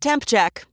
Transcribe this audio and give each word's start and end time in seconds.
Temp 0.00 0.24
check. 0.26 0.64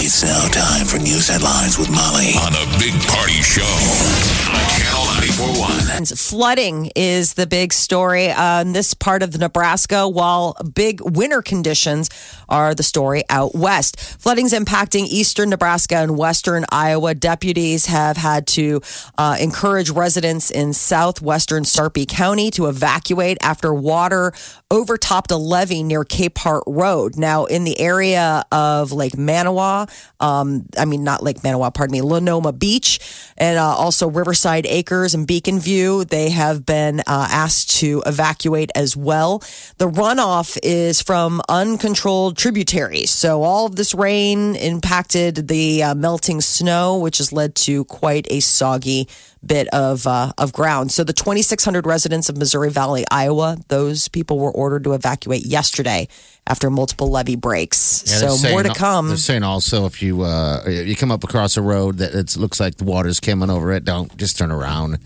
It's 0.00 0.22
now 0.22 0.48
time 0.48 0.86
for 0.86 0.98
news 0.98 1.28
headlines 1.28 1.78
with 1.78 1.90
Molly 1.90 2.32
on 2.42 2.52
a 2.54 2.78
big 2.78 2.94
party 3.08 3.42
show 3.42 3.62
on 3.62 4.64
Channel 4.80 5.04
941. 5.04 6.06
Flooding 6.16 6.90
is 6.96 7.34
the 7.34 7.46
big 7.46 7.72
story 7.72 8.30
on 8.30 8.72
this 8.72 8.94
part 8.94 9.22
of 9.22 9.38
Nebraska, 9.38 10.08
while 10.08 10.56
big 10.74 11.00
winter 11.02 11.42
conditions 11.42 12.08
are 12.48 12.74
the 12.74 12.82
story 12.82 13.22
out 13.28 13.54
west. 13.54 13.98
Flooding's 14.00 14.52
impacting 14.52 15.06
eastern 15.06 15.50
Nebraska 15.50 15.96
and 15.96 16.16
western 16.16 16.64
Iowa. 16.70 17.14
Deputies 17.14 17.86
have 17.86 18.16
had 18.16 18.46
to 18.48 18.80
uh, 19.18 19.36
encourage 19.38 19.90
residents 19.90 20.50
in 20.50 20.72
southwestern 20.72 21.64
Sarpy 21.64 22.06
County 22.06 22.50
to 22.52 22.66
evacuate 22.66 23.36
after 23.42 23.74
water 23.74 24.32
overtopped 24.70 25.30
a 25.30 25.36
levee 25.36 25.82
near 25.82 26.04
Capehart 26.04 26.62
Road. 26.66 27.16
Now, 27.16 27.44
in 27.44 27.64
the 27.64 27.78
area 27.80 28.44
of 28.50 28.92
Lake 28.92 29.18
Manawa, 29.28 29.88
um, 30.20 30.64
I 30.78 30.84
mean, 30.84 31.04
not 31.04 31.22
Lake 31.22 31.38
Manawa, 31.38 31.72
pardon 31.72 31.92
me, 31.92 32.00
Lenoma 32.00 32.52
Beach, 32.52 32.98
and 33.36 33.58
uh, 33.58 33.62
also 33.62 34.08
Riverside 34.08 34.66
Acres 34.66 35.14
and 35.14 35.26
Beacon 35.26 35.60
View, 35.60 36.04
they 36.04 36.30
have 36.30 36.64
been 36.64 37.00
uh, 37.00 37.28
asked 37.30 37.78
to 37.78 38.02
evacuate 38.06 38.70
as 38.74 38.96
well. 38.96 39.40
The 39.76 39.88
runoff 39.88 40.58
is 40.62 41.02
from 41.02 41.42
uncontrolled 41.48 42.36
tributaries. 42.36 43.10
So, 43.10 43.42
all 43.42 43.66
of 43.66 43.76
this 43.76 43.94
rain 43.94 44.56
impacted 44.56 45.48
the 45.48 45.82
uh, 45.82 45.94
melting 45.94 46.40
snow, 46.40 46.98
which 46.98 47.18
has 47.18 47.32
led 47.32 47.54
to 47.56 47.84
quite 47.84 48.26
a 48.30 48.40
soggy 48.40 49.08
bit 49.44 49.68
of 49.68 50.06
uh, 50.06 50.32
of 50.38 50.52
ground. 50.52 50.92
So 50.92 51.04
the 51.04 51.12
2,600 51.12 51.86
residents 51.86 52.28
of 52.28 52.36
Missouri 52.36 52.70
Valley, 52.70 53.04
Iowa, 53.10 53.58
those 53.68 54.08
people 54.08 54.38
were 54.38 54.50
ordered 54.50 54.84
to 54.84 54.94
evacuate 54.94 55.46
yesterday 55.46 56.08
after 56.48 56.70
multiple 56.70 57.08
levee 57.10 57.36
breaks. 57.36 58.02
Yeah, 58.06 58.28
so 58.30 58.50
more 58.50 58.62
to 58.62 58.74
come. 58.74 59.08
They're 59.08 59.16
saying 59.18 59.42
also 59.44 59.86
if 59.86 60.02
you 60.02 60.22
uh, 60.22 60.64
you 60.66 60.96
come 60.96 61.12
up 61.12 61.22
across 61.22 61.56
a 61.56 61.62
road 61.62 61.98
that 61.98 62.14
it 62.14 62.36
looks 62.36 62.58
like 62.58 62.76
the 62.76 62.84
water's 62.84 63.20
coming 63.20 63.50
over 63.50 63.70
it, 63.72 63.84
don't 63.84 64.16
just 64.16 64.38
turn 64.38 64.50
around 64.50 64.98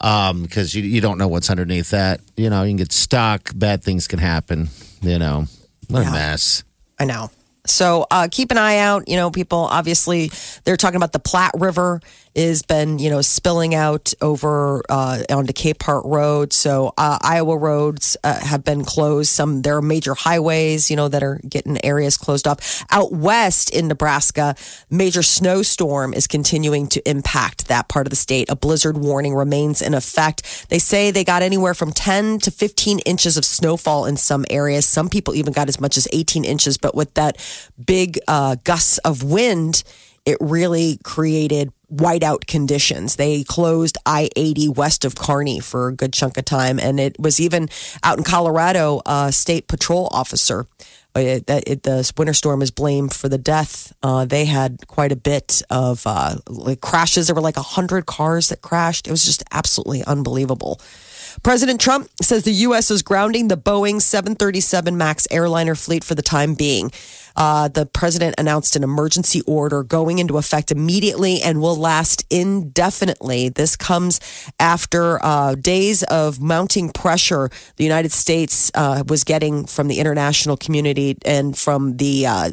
um, 0.00 0.42
because 0.42 0.74
you 0.74 0.82
you 0.82 1.00
don't 1.00 1.18
know 1.18 1.28
what's 1.28 1.48
underneath 1.50 1.90
that. 1.90 2.20
You 2.36 2.50
know, 2.50 2.62
you 2.64 2.70
can 2.70 2.76
get 2.78 2.92
stuck. 2.92 3.50
Bad 3.54 3.82
things 3.82 4.08
can 4.08 4.18
happen. 4.18 4.68
You 5.00 5.18
know, 5.18 5.46
what 5.88 6.02
Yeah. 6.02 6.10
a 6.10 6.12
mess. 6.12 6.64
I 6.98 7.04
know. 7.04 7.30
So 7.68 8.06
uh, 8.10 8.28
keep 8.30 8.50
an 8.50 8.58
eye 8.58 8.78
out. 8.78 9.08
You 9.08 9.16
know, 9.16 9.30
people 9.30 9.58
obviously 9.58 10.30
they're 10.64 10.76
talking 10.76 10.96
about 10.96 11.12
the 11.12 11.18
Platte 11.18 11.54
River 11.54 12.00
is 12.36 12.60
been 12.62 12.98
you 12.98 13.08
know 13.08 13.22
spilling 13.22 13.74
out 13.74 14.12
over 14.20 14.82
uh, 14.90 15.22
onto 15.30 15.52
Capehart 15.52 16.04
Road. 16.04 16.52
So 16.52 16.92
uh, 16.98 17.18
Iowa 17.22 17.56
roads 17.56 18.16
uh, 18.22 18.38
have 18.38 18.62
been 18.62 18.84
closed. 18.84 19.30
Some 19.30 19.62
there 19.62 19.76
are 19.76 19.82
major 19.82 20.14
highways 20.14 20.90
you 20.90 20.96
know 20.96 21.08
that 21.08 21.22
are 21.22 21.40
getting 21.48 21.82
areas 21.84 22.16
closed 22.16 22.46
off. 22.46 22.84
Out 22.90 23.10
west 23.12 23.74
in 23.74 23.88
Nebraska, 23.88 24.54
major 24.90 25.22
snowstorm 25.22 26.12
is 26.12 26.26
continuing 26.26 26.88
to 26.88 27.08
impact 27.08 27.68
that 27.68 27.88
part 27.88 28.06
of 28.06 28.10
the 28.10 28.16
state. 28.16 28.50
A 28.50 28.56
blizzard 28.56 28.98
warning 28.98 29.34
remains 29.34 29.80
in 29.80 29.94
effect. 29.94 30.68
They 30.68 30.78
say 30.78 31.10
they 31.10 31.24
got 31.24 31.42
anywhere 31.42 31.74
from 31.74 31.90
10 31.90 32.40
to 32.40 32.50
15 32.50 32.98
inches 33.00 33.38
of 33.38 33.46
snowfall 33.46 34.04
in 34.04 34.18
some 34.18 34.44
areas. 34.50 34.84
Some 34.84 35.08
people 35.08 35.34
even 35.34 35.54
got 35.54 35.68
as 35.68 35.80
much 35.80 35.96
as 35.96 36.06
18 36.12 36.44
inches. 36.44 36.76
But 36.76 36.94
with 36.94 37.14
that 37.14 37.38
big 37.84 38.18
uh, 38.28 38.56
gusts 38.64 38.98
of 38.98 39.22
wind, 39.22 39.82
it 40.24 40.38
really 40.40 40.98
created 41.04 41.72
whiteout 41.92 42.46
conditions. 42.46 43.16
They 43.16 43.44
closed 43.44 43.96
I 44.04 44.28
80 44.34 44.70
west 44.70 45.04
of 45.04 45.14
Kearney 45.14 45.60
for 45.60 45.88
a 45.88 45.92
good 45.92 46.12
chunk 46.12 46.36
of 46.36 46.44
time. 46.44 46.80
And 46.80 46.98
it 46.98 47.18
was 47.18 47.38
even 47.40 47.68
out 48.02 48.18
in 48.18 48.24
Colorado, 48.24 49.02
a 49.06 49.30
state 49.30 49.68
patrol 49.68 50.08
officer. 50.10 50.66
uh, 51.14 51.20
It, 51.20 51.44
it, 51.48 51.82
the 51.84 52.12
winter 52.16 52.34
storm 52.34 52.60
is 52.60 52.72
blamed 52.72 53.14
for 53.14 53.28
the 53.28 53.38
death. 53.38 53.92
Uh, 54.02 54.24
they 54.24 54.46
had 54.46 54.86
quite 54.88 55.12
a 55.12 55.16
bit 55.16 55.62
of 55.70 56.02
uh, 56.06 56.36
like 56.48 56.80
crashes. 56.80 57.28
There 57.28 57.36
were 57.36 57.40
like 57.40 57.56
100 57.56 58.06
cars 58.06 58.48
that 58.48 58.62
crashed. 58.62 59.06
It 59.06 59.12
was 59.12 59.24
just 59.24 59.44
absolutely 59.52 60.02
unbelievable. 60.04 60.80
President 61.46 61.80
Trump 61.80 62.10
says 62.20 62.42
the 62.42 62.50
U.S. 62.50 62.90
is 62.90 63.02
grounding 63.02 63.46
the 63.46 63.56
Boeing 63.56 64.02
737 64.02 64.98
MAX 64.98 65.28
airliner 65.30 65.76
fleet 65.76 66.02
for 66.02 66.16
the 66.16 66.20
time 66.20 66.54
being. 66.54 66.90
Uh, 67.36 67.68
the 67.68 67.86
president 67.86 68.34
announced 68.36 68.74
an 68.74 68.82
emergency 68.82 69.42
order 69.42 69.84
going 69.84 70.18
into 70.18 70.38
effect 70.38 70.72
immediately 70.72 71.40
and 71.40 71.60
will 71.60 71.76
last 71.76 72.24
indefinitely. 72.30 73.48
This 73.48 73.76
comes 73.76 74.18
after 74.58 75.24
uh, 75.24 75.54
days 75.54 76.02
of 76.02 76.40
mounting 76.40 76.90
pressure 76.90 77.48
the 77.76 77.84
United 77.84 78.10
States 78.10 78.72
uh, 78.74 79.04
was 79.06 79.22
getting 79.22 79.66
from 79.66 79.86
the 79.86 80.00
international 80.00 80.56
community 80.56 81.16
and 81.24 81.56
from 81.56 81.98
the 81.98 82.26
uh, 82.26 82.50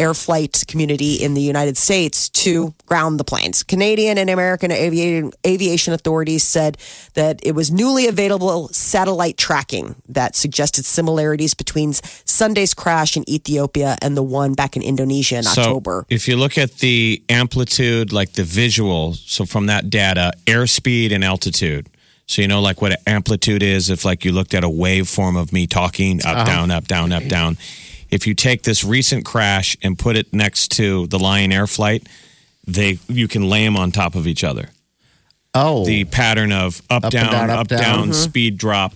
air 0.00 0.14
flight 0.14 0.64
community 0.66 1.16
in 1.16 1.34
the 1.34 1.42
United 1.42 1.76
States 1.76 2.30
to 2.30 2.72
ground 2.86 3.20
the 3.20 3.24
planes. 3.24 3.62
Canadian 3.62 4.16
and 4.16 4.30
American 4.30 4.72
aviation, 4.72 5.32
aviation 5.46 5.92
authorities 5.92 6.42
said 6.42 6.78
that 7.14 7.38
it 7.42 7.54
was 7.54 7.70
newly 7.70 8.08
available 8.08 8.68
satellite 8.68 9.36
tracking 9.36 9.94
that 10.08 10.34
suggested 10.34 10.86
similarities 10.86 11.52
between 11.52 11.92
Sunday's 11.92 12.72
crash 12.72 13.16
in 13.16 13.28
Ethiopia 13.28 13.96
and 14.00 14.16
the 14.16 14.22
one 14.22 14.54
back 14.54 14.74
in 14.74 14.82
Indonesia 14.82 15.36
in 15.36 15.46
October. 15.46 16.06
If 16.08 16.26
you 16.26 16.36
look 16.36 16.56
at 16.56 16.78
the 16.78 17.22
amplitude, 17.28 18.10
like 18.12 18.32
the 18.32 18.44
visual, 18.44 19.12
so 19.12 19.44
from 19.44 19.66
that 19.66 19.90
data, 19.90 20.32
airspeed 20.46 21.12
and 21.12 21.22
altitude. 21.22 21.88
So 22.26 22.42
you 22.42 22.48
know, 22.48 22.60
like 22.60 22.80
what 22.80 22.96
amplitude 23.06 23.62
is. 23.62 23.90
If 23.90 24.04
like 24.04 24.24
you 24.24 24.32
looked 24.32 24.54
at 24.54 24.62
a 24.62 24.68
waveform 24.68 25.36
of 25.38 25.52
me 25.52 25.66
talking 25.66 26.20
up, 26.20 26.26
uh-huh. 26.26 26.44
down, 26.44 26.70
up, 26.70 26.86
down, 26.86 27.12
up, 27.12 27.26
down. 27.26 27.58
If 28.10 28.26
you 28.26 28.34
take 28.34 28.62
this 28.62 28.82
recent 28.84 29.24
crash 29.24 29.76
and 29.82 29.98
put 29.98 30.16
it 30.16 30.32
next 30.32 30.68
to 30.72 31.06
the 31.08 31.18
Lion 31.18 31.52
Air 31.52 31.66
flight, 31.66 32.06
they 32.66 32.98
you 33.08 33.28
can 33.28 33.48
lay 33.48 33.64
them 33.64 33.76
on 33.76 33.90
top 33.92 34.14
of 34.14 34.26
each 34.26 34.44
other. 34.44 34.70
Oh, 35.54 35.84
The 35.84 36.04
pattern 36.04 36.52
of 36.52 36.80
up, 36.90 37.04
Up 37.04 37.12
down, 37.12 37.32
down, 37.32 37.50
up, 37.50 37.58
up, 37.60 37.68
down. 37.68 37.80
down, 37.80 38.02
Mm-hmm. 38.04 38.12
speed 38.12 38.56
drop. 38.58 38.94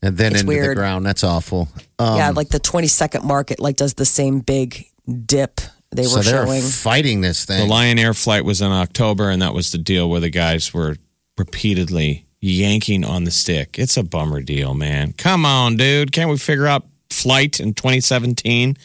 and 0.00 0.16
then 0.16 0.32
It's 0.32 0.42
into 0.42 0.60
the 0.68 0.74
ground. 0.74 1.04
That's 1.06 1.24
awful. 1.24 1.68
Um, 1.98 2.16
yeah, 2.16 2.30
like 2.30 2.48
the 2.50 2.58
20 2.60 2.86
second 2.86 3.24
market 3.24 3.58
like 3.60 3.76
does 3.76 3.94
the 3.94 4.04
same 4.04 4.40
big 4.40 4.86
dip 5.26 5.60
they 5.90 6.04
so 6.04 6.16
were 6.18 6.22
they're 6.22 6.46
showing. 6.46 6.62
fighting 6.62 7.20
this 7.20 7.44
thing. 7.44 7.66
The. 7.66 7.72
Lion 7.72 7.98
Air 7.98 8.14
flight 8.14 8.44
was 8.44 8.60
in 8.62 8.70
October, 8.72 9.28
and 9.30 9.42
that 9.42 9.52
was 9.54 9.72
the 9.72 9.78
deal 9.78 10.08
where 10.08 10.20
the 10.20 10.30
guys 10.30 10.72
were 10.72 10.96
repeatedly 11.36 12.24
yanking 12.40 13.04
on 13.04 13.24
the 13.24 13.30
stick. 13.30 13.78
It's 13.78 13.96
a 13.96 14.02
bummer 14.02 14.40
deal, 14.40 14.72
man. 14.74 15.12
Come 15.12 15.44
on, 15.44 15.76
dude. 15.76 16.10
Can't 16.12 16.30
we 16.30 16.38
figure 16.38 16.66
out 16.66 16.84
flight 17.12 17.60
in 17.60 17.74
2017? 17.74 18.76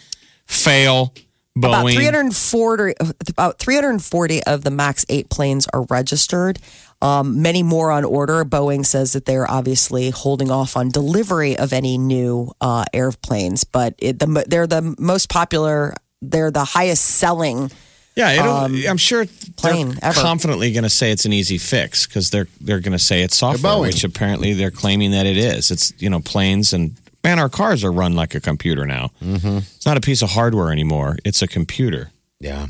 Fail. 0.45 1.13
Boeing. 1.57 1.57
About 1.57 1.85
Boeing. 1.85 1.95
340, 1.95 2.93
about 3.29 3.57
340 3.59 4.43
of 4.43 4.63
the 4.63 4.69
MAX 4.71 5.05
8 5.09 5.29
planes 5.29 5.67
are 5.73 5.83
registered. 5.89 6.59
Um, 7.01 7.41
many 7.41 7.63
more 7.63 7.91
on 7.91 8.05
order. 8.05 8.43
Boeing 8.45 8.85
says 8.85 9.13
that 9.13 9.25
they're 9.25 9.49
obviously 9.49 10.09
holding 10.09 10.49
off 10.51 10.75
on 10.77 10.89
delivery 10.89 11.57
of 11.57 11.73
any 11.73 11.97
new 11.97 12.51
uh, 12.61 12.85
airplanes, 12.93 13.63
but 13.63 13.95
it, 13.99 14.19
the, 14.19 14.45
they're 14.47 14.67
the 14.67 14.95
most 14.99 15.29
popular. 15.29 15.93
They're 16.21 16.51
the 16.51 16.63
highest 16.65 17.03
selling. 17.05 17.71
Yeah, 18.15 18.31
it'll, 18.31 18.89
I'm 18.89 18.97
sure 18.97 19.21
Um, 19.21 19.27
plane 19.57 19.89
they're 19.89 20.05
ever. 20.05 20.21
confidently 20.21 20.71
going 20.71 20.83
to 20.85 20.89
say 20.89 21.11
it's 21.11 21.25
an 21.25 21.33
easy 21.33 21.59
fix 21.59 22.07
because 22.07 22.31
they're 22.31 22.47
they're 22.59 22.79
going 22.79 22.93
to 22.97 23.03
say 23.03 23.21
it's 23.21 23.37
software, 23.37 23.79
which 23.79 24.03
apparently 24.03 24.53
they're 24.53 24.71
claiming 24.71 25.11
that 25.11 25.27
it 25.27 25.37
is. 25.37 25.69
It's 25.69 25.93
you 25.99 26.09
know 26.09 26.19
planes 26.19 26.73
and 26.73 26.95
man, 27.23 27.39
our 27.39 27.49
cars 27.49 27.83
are 27.83 27.91
run 27.91 28.13
like 28.15 28.35
a 28.35 28.39
computer 28.39 28.85
now. 28.85 29.11
Mm-hmm. 29.21 29.57
It's 29.57 29.85
not 29.85 29.97
a 29.97 30.01
piece 30.01 30.21
of 30.21 30.31
hardware 30.31 30.71
anymore; 30.71 31.17
it's 31.25 31.41
a 31.41 31.47
computer. 31.47 32.11
yeah. 32.39 32.67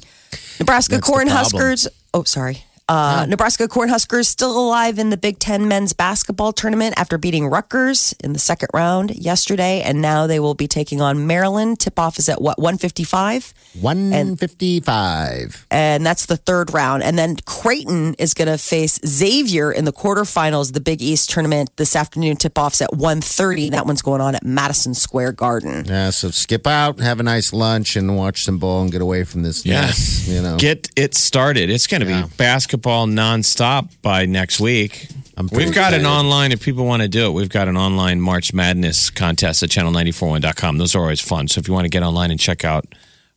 Nebraska 0.60 0.96
That's 0.96 1.08
the 1.08 1.12
Corn. 1.12 1.28
Huskers. 1.28 1.88
Oh, 2.14 2.24
sorry. 2.24 2.64
Uh, 2.90 3.26
Nebraska 3.28 3.68
Cornhuskers 3.68 4.26
still 4.28 4.58
alive 4.58 4.98
in 4.98 5.10
the 5.10 5.18
Big 5.18 5.40
Ten 5.40 5.68
men's 5.68 5.92
basketball 5.94 6.54
tournament 6.54 6.94
after 6.98 7.18
beating 7.18 7.48
Rutgers 7.48 8.14
in 8.24 8.32
the 8.34 8.40
second 8.40 8.70
round 8.74 9.14
yesterday, 9.16 9.82
and 9.82 10.02
now 10.02 10.26
they 10.26 10.40
will 10.40 10.54
be 10.54 10.68
taking 10.68 11.02
on 11.02 11.28
Maryland. 11.28 11.80
Tip 11.80 12.00
off 12.00 12.18
is 12.18 12.30
at 12.30 12.42
what 12.42 12.58
one 12.60 12.78
fifty 12.78 13.04
five. 13.04 13.54
155. 13.80 15.68
and 15.70 16.06
that's 16.06 16.26
the 16.26 16.38
third 16.38 16.74
round. 16.74 17.04
And 17.04 17.18
then 17.18 17.36
Creighton 17.46 18.16
is 18.16 18.34
going 18.34 18.48
to 18.48 18.58
face 18.58 19.00
Xavier 19.06 19.72
in 19.72 19.86
the 19.86 19.94
quarterfinals, 19.94 20.74
the 20.74 20.80
Big 20.80 21.02
East 21.02 21.30
tournament 21.30 21.70
this 21.76 21.96
afternoon. 21.96 22.38
Tip 22.38 22.58
offs 22.58 22.82
at 22.82 22.90
1.30. 22.92 23.72
That 23.72 23.86
one's 23.86 24.02
going 24.02 24.22
on 24.22 24.34
at 24.34 24.44
Madison 24.44 24.94
Square 24.96 25.34
Garden. 25.34 25.86
Yeah, 25.86 26.10
so 26.10 26.32
skip 26.32 26.66
out, 26.66 27.00
have 27.00 27.20
a 27.20 27.24
nice 27.24 27.54
lunch, 27.54 27.96
and 27.96 28.16
watch 28.18 28.44
some 28.44 28.58
ball 28.58 28.82
and 28.82 28.92
get 28.92 29.02
away 29.02 29.24
from 29.24 29.44
this 29.44 29.64
Yeah. 29.66 29.82
mess. 29.82 30.28
You 30.28 30.42
know, 30.42 30.58
Get 30.58 30.90
it 30.96 31.14
started. 31.16 31.70
It's 31.70 31.86
going 31.86 32.02
to 32.02 32.10
Yeah. 32.10 32.24
be 32.24 32.30
basketball 32.38 32.77
nonstop 32.82 33.90
by 34.02 34.26
next 34.26 34.60
week. 34.60 35.08
We've 35.52 35.74
got 35.74 35.94
an 35.94 36.06
online, 36.06 36.52
if 36.52 36.64
people 36.64 36.86
want 36.86 37.04
to 37.04 37.08
do 37.08 37.28
it, 37.28 37.32
we've 37.32 37.50
got 37.50 37.68
an 37.68 37.78
online 37.78 38.20
March 38.20 38.54
Madness 38.54 39.12
contest 39.12 39.62
at 39.62 39.70
channel941.com. 39.70 40.80
Those 40.80 40.96
are 40.96 41.02
always 41.02 41.22
fun. 41.22 41.48
So 41.48 41.60
if 41.60 41.68
you 41.68 41.74
want 41.76 41.86
to 41.86 41.90
get 41.90 42.02
online 42.02 42.32
and 42.32 42.40
check 42.40 42.66
out, 42.66 42.86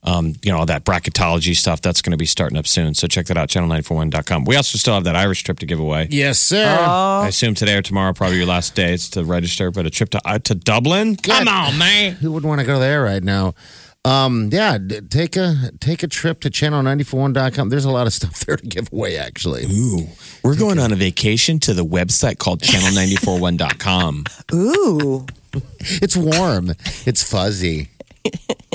um, 0.03 0.35
you 0.43 0.51
know, 0.51 0.59
all 0.61 0.67
that 0.67 0.87
bracketology 0.87 1.55
stuff, 1.55 1.83
that's 1.83 2.01
going 2.01 2.13
to 2.13 2.17
be 2.17 2.25
starting 2.25 2.57
up 2.57 2.67
soon. 2.67 2.95
So 2.95 3.07
check 3.07 3.27
that 3.27 3.37
out, 3.37 3.51
channel941.com. 3.51 4.45
We 4.47 4.57
also 4.57 4.79
still 4.79 4.95
have 4.95 5.05
that 5.05 5.15
Irish 5.15 5.43
trip 5.43 5.59
to 5.59 5.67
give 5.67 5.79
away. 5.79 6.09
yes, 6.11 6.39
sir. 6.39 6.65
I 6.65 7.29
assume 7.29 7.55
today 7.55 7.77
or 7.77 7.83
tomorrow, 7.83 8.15
probably 8.15 8.39
your 8.39 8.47
last 8.47 8.75
day 8.75 8.95
is 8.95 9.11
to 9.11 9.23
register, 9.23 9.71
but 9.71 9.85
a 9.85 9.91
trip 9.91 10.09
to 10.11 10.21
uh, 10.27 10.39
to 10.39 10.55
Dublin? 10.55 11.17
Come 11.17 11.49
on, 11.49 11.77
man. 11.77 12.13
Who 12.13 12.33
would 12.33 12.45
want 12.45 12.61
to 12.61 12.67
go 12.67 12.79
there 12.79 13.03
right 13.03 13.23
now? 13.23 13.55
Um, 14.05 14.49
yeah, 14.51 14.79
d- 14.79 15.03
take 15.03 15.37
a 15.37 15.73
take 15.81 16.03
a 16.03 16.07
trip 16.09 16.41
to 16.41 16.51
channel941.com. 16.51 17.69
There's 17.69 17.85
a 17.85 17.91
lot 17.91 18.07
of 18.07 18.13
stuff 18.21 18.41
there 18.47 18.57
to 18.57 18.67
give 18.67 18.93
away, 18.93 19.19
actually. 19.19 19.65
Ooh, 19.67 20.09
we're 20.43 20.57
going 20.57 20.79
on 20.79 20.93
a 20.93 20.97
vacation 20.97 21.59
to 21.61 21.75
the 21.75 21.85
website 21.85 22.39
called 22.39 22.61
channel941.com. 22.61 24.25
Ooh. 24.55 25.27
It's 25.81 26.17
warm, 26.17 26.75
it's 27.07 27.29
fuzzy, 27.29 27.89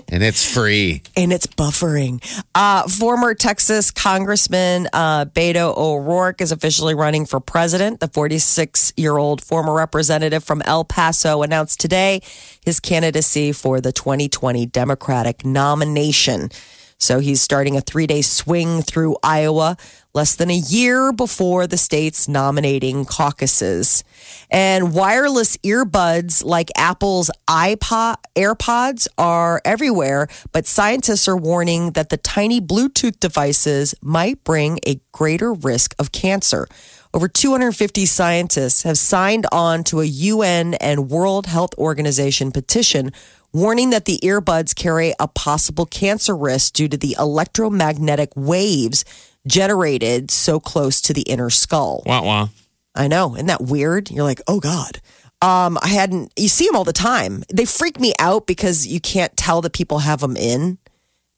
and 0.09 0.24
it's 0.24 0.50
free. 0.50 1.01
and 1.15 1.31
it's 1.33 1.47
buffering. 1.47 2.24
Uh, 2.53 2.88
former 2.88 3.33
Texas 3.33 3.92
Congressman 3.92 4.88
uh, 4.94 5.25
Beto 5.25 5.75
O'Rourke 5.75 6.42
is 6.42 6.51
officially 6.51 6.95
running 6.95 7.25
for 7.25 7.39
president. 7.39 8.00
The 8.00 8.07
46 8.07 8.94
year 8.97 9.18
old 9.18 9.44
former 9.44 9.74
representative 9.74 10.44
from 10.44 10.62
El 10.63 10.86
Paso 10.86 11.42
announced 11.42 11.80
today 11.80 12.21
his 12.63 12.80
candidacy 12.80 13.51
for 13.51 13.81
the 13.81 13.92
2020 13.92 14.65
Democratic 14.68 15.45
nomination. 15.45 16.50
So 16.97 17.19
he's 17.19 17.42
starting 17.42 17.75
a 17.75 17.81
three 17.81 18.07
day 18.07 18.21
swing 18.21 18.81
through 18.81 19.18
Iowa 19.21 19.77
less 20.13 20.36
than 20.36 20.50
a 20.50 20.56
year 20.56 21.12
before 21.12 21.68
the 21.68 21.77
state's 21.77 22.27
nominating 22.27 23.03
caucuses. 23.03 24.03
And 24.50 24.94
wireless 24.94 25.57
earbuds 25.57 26.44
like 26.44 26.71
Apple's 26.77 27.30
iPod 27.50 28.15
AirPods 28.36 29.07
are 29.18 29.62
everywhere, 29.65 30.30
but 30.53 30.65
scientists 30.65 31.27
are 31.27 31.38
warning 31.38 31.92
that 31.92 32.09
the 32.09 32.18
tiny 32.18 32.62
Bluetooth 32.62 33.19
devices 33.19 33.94
might 34.01 34.44
bring 34.45 34.80
a 34.88 35.01
greater 35.12 35.53
risk 35.53 35.94
of 36.00 36.13
cancer. 36.13 36.68
Over 37.15 37.29
250 37.29 38.06
scientists 38.07 38.83
have 38.83 38.97
signed 38.97 39.45
on 39.50 39.85
to 39.85 40.01
a 40.01 40.06
UN 40.06 40.73
and 40.73 41.09
World 41.09 41.45
Health 41.45 41.73
Organization 41.77 42.51
petition 42.51 43.13
warning 43.53 43.91
that 43.91 44.03
the 44.03 44.19
earbuds 44.21 44.75
carry 44.75 45.13
a 45.17 45.29
possible 45.29 45.85
cancer 45.85 46.35
risk 46.35 46.73
due 46.73 46.89
to 46.89 46.97
the 46.97 47.15
electromagnetic 47.17 48.33
waves 48.35 49.06
generated 49.47 50.29
so 50.29 50.59
close 50.59 51.00
to 51.00 51.13
the 51.13 51.21
inner 51.21 51.50
skull. 51.50 52.03
Wah 52.06 52.21
wah. 52.21 52.50
I 52.94 53.07
know. 53.07 53.35
Isn't 53.35 53.47
that 53.47 53.62
weird? 53.62 54.12
You're 54.12 54.25
like, 54.25 54.41
oh 54.45 54.59
God. 54.59 55.00
Um, 55.41 55.77
I 55.81 55.88
hadn't, 55.88 56.33
you 56.35 56.50
see 56.50 56.65
them 56.65 56.75
all 56.75 56.83
the 56.83 56.91
time. 56.91 57.45
They 57.47 57.63
freak 57.63 57.97
me 57.97 58.13
out 58.19 58.45
because 58.45 58.85
you 58.85 59.00
can't 59.00 59.38
tell 59.38 59.62
that 59.62 59.71
people 59.71 60.00
have 60.00 60.19
them 60.19 60.35
in 60.35 60.79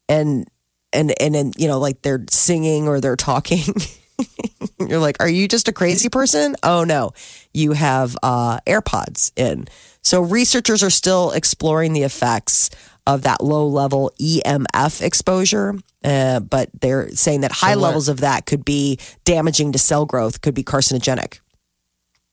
and, 0.08 0.50
and, 0.92 1.14
and, 1.20 1.36
and, 1.36 1.54
you 1.56 1.68
know, 1.68 1.78
like 1.78 2.02
they're 2.02 2.24
singing 2.30 2.88
or 2.88 3.00
they're 3.00 3.14
talking. 3.14 3.62
You're 4.80 4.98
like, 4.98 5.16
are 5.20 5.28
you 5.28 5.48
just 5.48 5.68
a 5.68 5.72
crazy 5.72 6.08
person? 6.08 6.56
Oh 6.62 6.84
no, 6.84 7.12
you 7.52 7.72
have 7.72 8.16
uh, 8.22 8.60
AirPods 8.66 9.32
in. 9.36 9.66
So 10.02 10.22
researchers 10.22 10.82
are 10.82 10.90
still 10.90 11.32
exploring 11.32 11.92
the 11.92 12.02
effects 12.02 12.70
of 13.06 13.22
that 13.22 13.42
low 13.42 13.66
level 13.66 14.12
EMF 14.20 15.02
exposure, 15.02 15.74
uh, 16.04 16.40
but 16.40 16.68
they're 16.80 17.10
saying 17.10 17.40
that 17.40 17.52
high 17.52 17.74
what? 17.76 17.82
levels 17.82 18.08
of 18.08 18.20
that 18.20 18.46
could 18.46 18.64
be 18.64 18.98
damaging 19.24 19.72
to 19.72 19.78
cell 19.78 20.04
growth, 20.06 20.40
could 20.40 20.54
be 20.54 20.62
carcinogenic. 20.62 21.40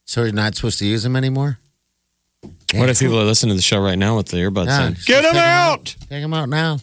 So 0.05 0.23
you're 0.23 0.33
not 0.33 0.55
supposed 0.55 0.79
to 0.79 0.85
use 0.85 1.03
them 1.03 1.15
anymore? 1.15 1.59
What 2.73 2.89
if 2.89 2.99
people 2.99 3.19
are 3.19 3.23
listening 3.23 3.51
to 3.51 3.55
the 3.55 3.61
show 3.61 3.79
right 3.79 3.97
now 3.97 4.17
with 4.17 4.27
the 4.27 4.37
earbuds 4.37 4.67
Yeah, 4.67 4.87
in? 4.87 4.93
just 4.95 5.07
Get 5.07 5.23
them 5.23 5.35
out! 5.35 5.95
Take 6.09 6.21
them 6.21 6.33
out 6.33 6.49
now. 6.49 6.79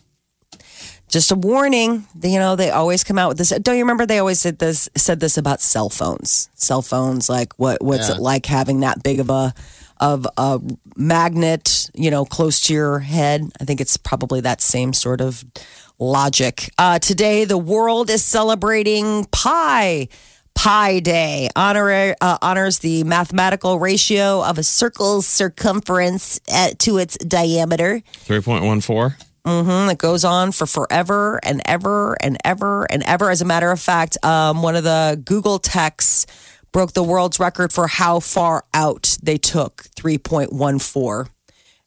Just 1.13 1.31
a 1.31 1.35
warning. 1.35 2.07
You 2.23 2.39
know, 2.39 2.57
they 2.57 2.71
always 2.71 3.05
come 3.05 3.19
out 3.19 3.29
with 3.29 3.37
this. 3.39 3.51
Don't 3.51 3.77
you 3.77 3.83
remember 3.85 4.07
they 4.07 4.19
always 4.19 4.41
said 4.41 4.59
this 4.59 4.89
said 4.97 5.21
this 5.21 5.37
about 5.37 5.61
cell 5.61 5.91
phones? 5.91 6.49
Cell 6.55 6.81
phones, 6.81 7.29
like 7.29 7.53
what 7.59 7.83
what's 7.83 8.09
Yeah. 8.09 8.15
it 8.17 8.21
like 8.23 8.47
having 8.47 8.81
that 8.81 9.03
big 9.03 9.21
of 9.21 9.29
a 9.29 9.53
of 10.01 10.27
a 10.39 10.59
magnet, 10.97 11.91
you 11.95 12.11
know, 12.11 12.25
close 12.25 12.61
to 12.63 12.73
your 12.73 12.99
head? 13.01 13.43
I 13.61 13.65
think 13.65 13.81
it's 13.83 13.97
probably 13.99 14.41
that 14.41 14.63
same 14.63 14.95
sort 14.95 15.21
of 15.21 15.45
logic. 15.99 16.73
Uh, 16.79 16.99
today, 16.99 17.45
the 17.45 17.59
world 17.59 18.09
is 18.11 18.25
celebrating 18.25 19.27
pi. 19.31 20.09
Pi 20.55 21.01
Day 21.01 21.49
honor, 21.57 22.15
uh, 22.21 22.37
honors 22.43 22.81
the 22.81 23.05
mathematical 23.05 23.79
ratio 23.79 24.45
of 24.45 24.59
a 24.59 24.63
circle's 24.63 25.27
circumference 25.27 26.41
at, 26.53 26.79
to 26.81 26.99
its 26.99 27.17
diameter. 27.17 28.03
3.14. 28.27 29.15
Mm, 29.47 29.91
It 29.91 29.99
goes 29.99 30.25
on 30.25 30.53
for 30.53 30.67
forever 30.67 31.41
and 31.43 31.61
ever 31.67 32.15
and 32.21 32.37
ever 32.45 32.85
and 32.85 33.03
ever. 33.03 33.31
As 33.31 33.41
a 33.43 33.45
matter 33.45 33.71
of 33.71 33.81
fact, 33.81 34.17
um, 34.25 34.63
one 34.63 34.77
of 34.77 34.85
the 34.85 35.21
Google 35.25 35.59
techs 35.59 36.27
broke 36.71 36.93
the 36.93 37.03
world's 37.03 37.39
record 37.41 37.73
for 37.73 37.87
how 37.87 38.21
far 38.21 38.65
out 38.73 39.19
they 39.23 39.39
took 39.39 39.83
3.14. 39.97 41.29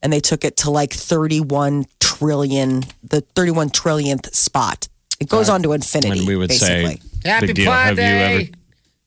And 0.01 0.13
they 0.13 0.19
took 0.19 0.43
it 0.45 0.57
to 0.57 0.69
like 0.69 0.93
31 0.93 1.85
trillion, 1.99 2.83
the 3.03 3.21
31 3.21 3.69
trillionth 3.71 4.33
spot. 4.35 4.87
It 5.19 5.29
goes 5.29 5.49
on 5.49 5.63
to 5.63 5.71
infinity. 5.71 6.19
When 6.19 6.27
we 6.27 6.35
would 6.35 6.49
basically. 6.49 6.97
say, 7.23 7.29
Happy 7.29 7.47
big 7.47 7.55
deal. 7.55 7.71
Pi 7.71 7.85
Have 7.85 7.95
Day. 7.95 8.37
you 8.37 8.41
ever 8.43 8.51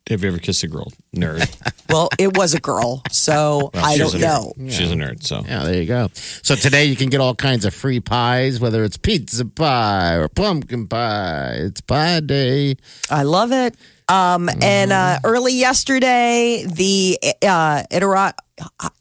have 0.08 0.22
you 0.22 0.28
ever 0.28 0.38
kissed 0.38 0.62
a 0.64 0.68
girl? 0.68 0.92
Nerd. 1.14 1.46
well, 1.88 2.08
it 2.18 2.36
was 2.36 2.54
a 2.54 2.60
girl, 2.60 3.02
so 3.10 3.70
I 3.74 3.96
don't 3.98 4.14
a- 4.14 4.18
know. 4.18 4.52
She's 4.68 4.90
a 4.90 4.94
nerd. 4.94 5.22
So 5.24 5.42
Yeah, 5.46 5.64
there 5.64 5.74
you 5.80 5.86
go. 5.86 6.08
So 6.14 6.54
today 6.54 6.84
you 6.86 6.96
can 6.96 7.08
get 7.08 7.20
all 7.20 7.34
kinds 7.34 7.64
of 7.64 7.74
free 7.74 8.00
pies, 8.00 8.60
whether 8.60 8.84
it's 8.84 8.96
pizza 8.96 9.44
pie 9.44 10.14
or 10.14 10.28
pumpkin 10.28 10.86
pie. 10.86 11.54
It's 11.58 11.80
pie 11.80 12.20
day. 12.20 12.76
I 13.10 13.22
love 13.24 13.52
it. 13.52 13.74
Um, 14.08 14.48
And 14.62 14.90
uh, 14.92 15.18
early 15.24 15.52
yesterday, 15.54 16.64
the 16.66 17.18
uh, 17.42 17.82
Iditarod, 17.90 18.32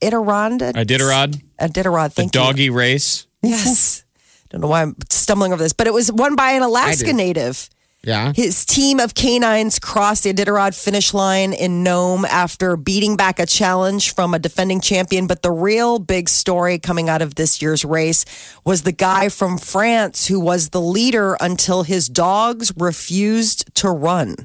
Iditarod, 0.01 0.74
Iditarod, 0.74 1.42
Iditarod, 1.59 2.09
the 2.09 2.09
thank 2.09 2.35
you. 2.35 2.42
doggy 2.42 2.69
race. 2.69 3.26
Yes. 3.42 4.04
Don't 4.49 4.61
know 4.61 4.68
why 4.68 4.81
I'm 4.81 4.95
stumbling 5.09 5.54
over 5.54 5.61
this, 5.64 5.73
but 5.73 5.87
it 5.87 5.94
was 5.94 6.11
won 6.11 6.35
by 6.35 6.52
an 6.52 6.64
Alaska 6.64 7.14
native. 7.14 7.69
Yeah. 8.07 8.31
His 8.33 8.66
team 8.66 9.02
of 9.02 9.16
canines 9.16 9.80
crossed 9.80 10.23
the 10.23 10.33
Iditarod 10.33 10.81
finish 10.81 11.14
line 11.14 11.52
in 11.52 11.83
Nome 11.83 12.23
after 12.23 12.78
beating 12.78 13.18
back 13.18 13.37
a 13.37 13.45
challenge 13.45 14.16
from 14.16 14.33
a 14.33 14.40
defending 14.40 14.80
champion. 14.80 15.28
But 15.28 15.42
the 15.42 15.52
real 15.52 15.99
big 15.99 16.30
story 16.30 16.80
coming 16.80 17.09
out 17.09 17.21
of 17.21 17.35
this 17.35 17.61
year's 17.61 17.83
race 17.83 18.23
was 18.64 18.83
the 18.83 18.94
guy 18.94 19.28
from 19.28 19.57
France 19.57 20.26
who 20.26 20.40
was 20.40 20.69
the 20.69 20.80
leader 20.80 21.35
until 21.42 21.83
his 21.83 22.07
dogs 22.07 22.71
refused 22.78 23.76
to 23.76 23.90
run. 23.90 24.35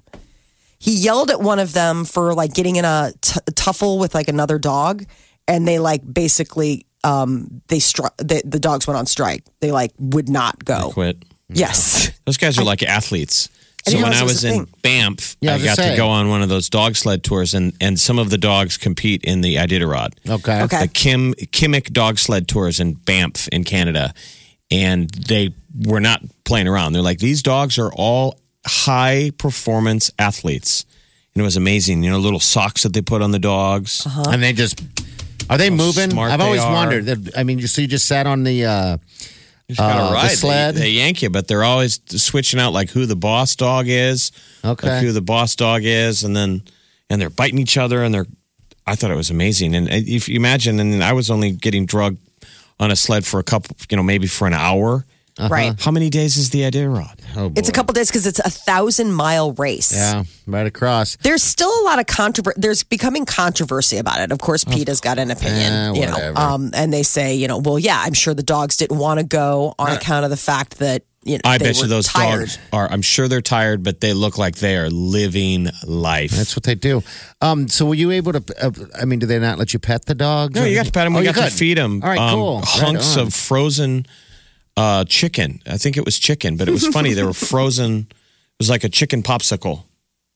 He 0.80 0.96
yelled 0.96 1.30
at 1.30 1.40
one 1.40 1.60
of 1.60 1.72
them 1.72 2.04
for 2.04 2.34
like 2.34 2.54
getting 2.54 2.74
in 2.74 2.84
a 2.84 3.12
t- 3.20 3.38
tuffle 3.52 4.00
with 4.00 4.12
like 4.12 4.26
another 4.26 4.58
dog, 4.58 5.04
and 5.46 5.68
they 5.68 5.78
like 5.78 6.02
basically 6.12 6.84
um 7.04 7.62
they 7.68 7.78
struck 7.78 8.16
the, 8.16 8.42
the 8.44 8.58
dogs 8.58 8.88
went 8.88 8.98
on 8.98 9.06
strike. 9.06 9.44
They 9.60 9.70
like 9.70 9.92
would 10.00 10.28
not 10.28 10.64
go. 10.64 10.90
Quit. 10.90 11.24
Yes. 11.54 12.10
Those 12.24 12.36
guys 12.36 12.58
are 12.58 12.64
like 12.64 12.82
athletes. 12.82 13.48
So 13.84 13.90
didn't 13.92 14.04
when 14.04 14.12
I 14.14 14.22
was 14.22 14.34
was 14.34 14.44
in 14.44 14.66
Banff, 14.82 15.36
Yeah, 15.40 15.50
I 15.50 15.54
I 15.54 15.56
was 15.56 15.64
got 15.64 15.76
gonna 15.78 15.88
to 15.88 15.92
say. 15.94 15.96
go 15.96 16.08
on 16.08 16.28
one 16.28 16.40
of 16.42 16.48
those 16.48 16.70
dog 16.70 16.94
sled 16.94 17.24
tours, 17.24 17.52
and, 17.52 17.72
and 17.80 17.98
some 17.98 18.18
of 18.20 18.30
the 18.30 18.38
dogs 18.38 18.76
compete 18.76 19.24
in 19.24 19.40
the 19.40 19.56
Iditarod. 19.56 20.12
Okay. 20.28 20.62
Okay. 20.62 20.82
The 20.82 20.88
Kim 20.88 21.34
Kingmik 21.34 21.92
dog 21.92 22.18
sled 22.20 22.46
tours 22.46 22.78
in 22.78 22.92
Banff 22.94 23.48
in 23.48 23.64
Canada, 23.64 24.14
and 24.70 25.10
they 25.10 25.52
were 25.84 25.98
not 25.98 26.22
playing 26.44 26.68
around. 26.68 26.92
They're 26.92 27.02
like 27.02 27.18
these 27.18 27.42
dogs 27.42 27.76
are 27.76 27.92
all 27.92 28.38
high 28.64 29.32
performance 29.36 30.12
athletes, 30.16 30.86
and 31.34 31.40
it 31.42 31.44
was 31.44 31.56
amazing. 31.56 32.04
You 32.04 32.10
know, 32.10 32.20
little 32.20 32.38
socks 32.38 32.84
that 32.84 32.92
they 32.92 33.02
put 33.02 33.20
on 33.20 33.32
the 33.32 33.40
dogs. 33.40 34.06
And 34.28 34.40
they 34.40 34.52
just 34.52 34.80
are 35.50 35.58
they 35.58 35.70
moving? 35.70 36.10
smart 36.10 36.30
I've 36.30 36.38
they 36.38 36.44
always 36.44 36.60
are. 36.62 36.72
wondered. 36.72 37.06
that- 37.06 37.36
I 37.36 37.42
mean, 37.42 37.58
you 37.58 37.66
so 37.66 37.80
you 37.82 37.88
just 37.88 38.06
sat 38.06 38.28
on 38.28 38.44
the 38.44 38.64
uh, 38.64 38.96
You 39.72 39.76
just 39.76 39.88
gotta 39.88 40.02
Uh, 40.04 40.08
the 40.08 40.14
ride. 40.14 40.30
They- 40.74 40.80
They, 40.80 40.90
yank 40.90 41.22
you, 41.22 41.30
but 41.30 41.48
they're 41.48 41.64
always 41.64 41.98
switching 42.08 42.60
out 42.60 42.72
like 42.72 42.90
who 42.90 43.06
the 43.06 43.16
boss 43.16 43.56
dog 43.56 43.86
is, 43.88 44.30
Okay. 44.64 44.88
like 44.88 45.02
who 45.02 45.12
the 45.12 45.22
boss 45.22 45.56
dog 45.56 45.82
is, 45.84 46.24
and 46.24 46.36
then 46.36 46.62
and 47.10 47.20
they're 47.20 47.30
biting 47.30 47.58
each 47.58 47.76
other, 47.76 48.02
and 48.04 48.14
they're. 48.14 48.26
I 48.86 48.94
thought 48.96 49.10
it 49.10 49.16
was 49.16 49.30
amazing, 49.30 49.74
and 49.74 49.88
if 49.90 50.28
you 50.28 50.36
imagine, 50.36 50.80
and 50.80 51.02
I 51.04 51.12
was 51.12 51.30
only 51.30 51.52
getting 51.52 51.86
drugged 51.86 52.18
on 52.80 52.90
a 52.90 52.96
sled 52.96 53.24
for 53.24 53.38
a 53.38 53.42
couple, 53.44 53.76
you 53.90 53.96
know, 53.96 54.02
maybe 54.02 54.26
for 54.26 54.46
an 54.46 54.54
hour. 54.54 55.04
Right. 55.40 55.80
How 55.80 55.90
many 55.90 56.10
days 56.10 56.36
is 56.36 56.50
the 56.50 56.60
Iditarod? 56.60 57.18
Oh, 57.36 57.52
It's 57.56 57.68
a 57.68 57.72
couple 57.72 57.94
days 57.94 58.08
because 58.08 58.26
it's 58.26 58.38
a 58.38 58.50
thousand 58.50 59.12
mile 59.12 59.52
race. 59.52 59.92
Yeah, 59.92 60.24
right 60.46 60.66
across. 60.66 61.16
There's 61.16 61.42
still 61.42 61.70
a 61.80 61.84
lot 61.84 61.98
of 61.98 62.06
controversy. 62.06 62.60
There's 62.60 62.82
becoming 62.82 63.24
controversy 63.24 63.96
about 63.96 64.20
it. 64.20 64.30
Of 64.30 64.38
course, 64.38 64.64
Pete 64.64 64.88
has 64.88 65.00
got 65.00 65.18
an 65.18 65.30
opinion, 65.30 65.72
Eh, 65.72 65.92
you 65.94 66.06
know. 66.06 66.34
Um, 66.36 66.70
and 66.74 66.92
they 66.92 67.02
say, 67.02 67.34
you 67.34 67.48
know, 67.48 67.58
well, 67.58 67.78
yeah, 67.78 68.00
I'm 68.04 68.12
sure 68.12 68.34
the 68.34 68.42
dogs 68.42 68.76
didn't 68.76 68.98
want 68.98 69.20
to 69.20 69.26
go 69.26 69.74
on 69.78 69.92
account 69.92 70.24
of 70.24 70.30
the 70.30 70.36
fact 70.36 70.78
that 70.80 71.02
you 71.24 71.34
know 71.36 71.42
I 71.44 71.56
they 71.56 71.66
bet 71.66 71.80
you 71.80 71.86
those 71.86 72.08
tired. 72.08 72.40
dogs 72.40 72.58
are. 72.72 72.90
I'm 72.90 73.00
sure 73.02 73.26
they're 73.28 73.40
tired, 73.40 73.82
but 73.82 74.00
they 74.00 74.12
look 74.12 74.36
like 74.38 74.56
they 74.56 74.76
are 74.76 74.90
living 74.90 75.68
life. 75.86 76.32
That's 76.32 76.54
what 76.56 76.64
they 76.64 76.74
do. 76.74 77.02
Um, 77.40 77.68
so 77.68 77.86
were 77.86 77.94
you 77.94 78.10
able 78.10 78.32
to? 78.34 78.44
Uh, 78.60 78.70
I 79.00 79.04
mean, 79.06 79.18
do 79.20 79.26
they 79.26 79.38
not 79.38 79.58
let 79.58 79.72
you 79.72 79.78
pet 79.78 80.04
the 80.04 80.14
dogs? 80.14 80.54
No, 80.54 80.64
you 80.64 80.74
got 80.74 80.86
to 80.86 80.92
pet 80.92 81.06
them. 81.06 81.16
Oh, 81.16 81.20
we 81.20 81.26
you 81.26 81.32
got 81.32 81.48
to 81.48 81.56
feed 81.56 81.78
them. 81.78 82.02
All 82.02 82.08
right, 82.10 82.32
cool. 82.34 82.56
Right 82.58 82.68
hunks 82.68 83.16
on. 83.16 83.26
of 83.28 83.34
frozen 83.34 84.04
uh, 84.76 85.04
chicken. 85.04 85.60
I 85.66 85.76
think 85.78 85.96
it 85.96 86.04
was 86.04 86.18
chicken, 86.18 86.56
but 86.56 86.68
it 86.68 86.72
was 86.72 86.86
funny. 86.88 87.12
they 87.14 87.22
were 87.24 87.32
frozen. 87.52 88.06
It 88.10 88.14
was 88.58 88.70
like 88.70 88.84
a 88.84 88.88
chicken 88.88 89.22
popsicle. 89.22 89.84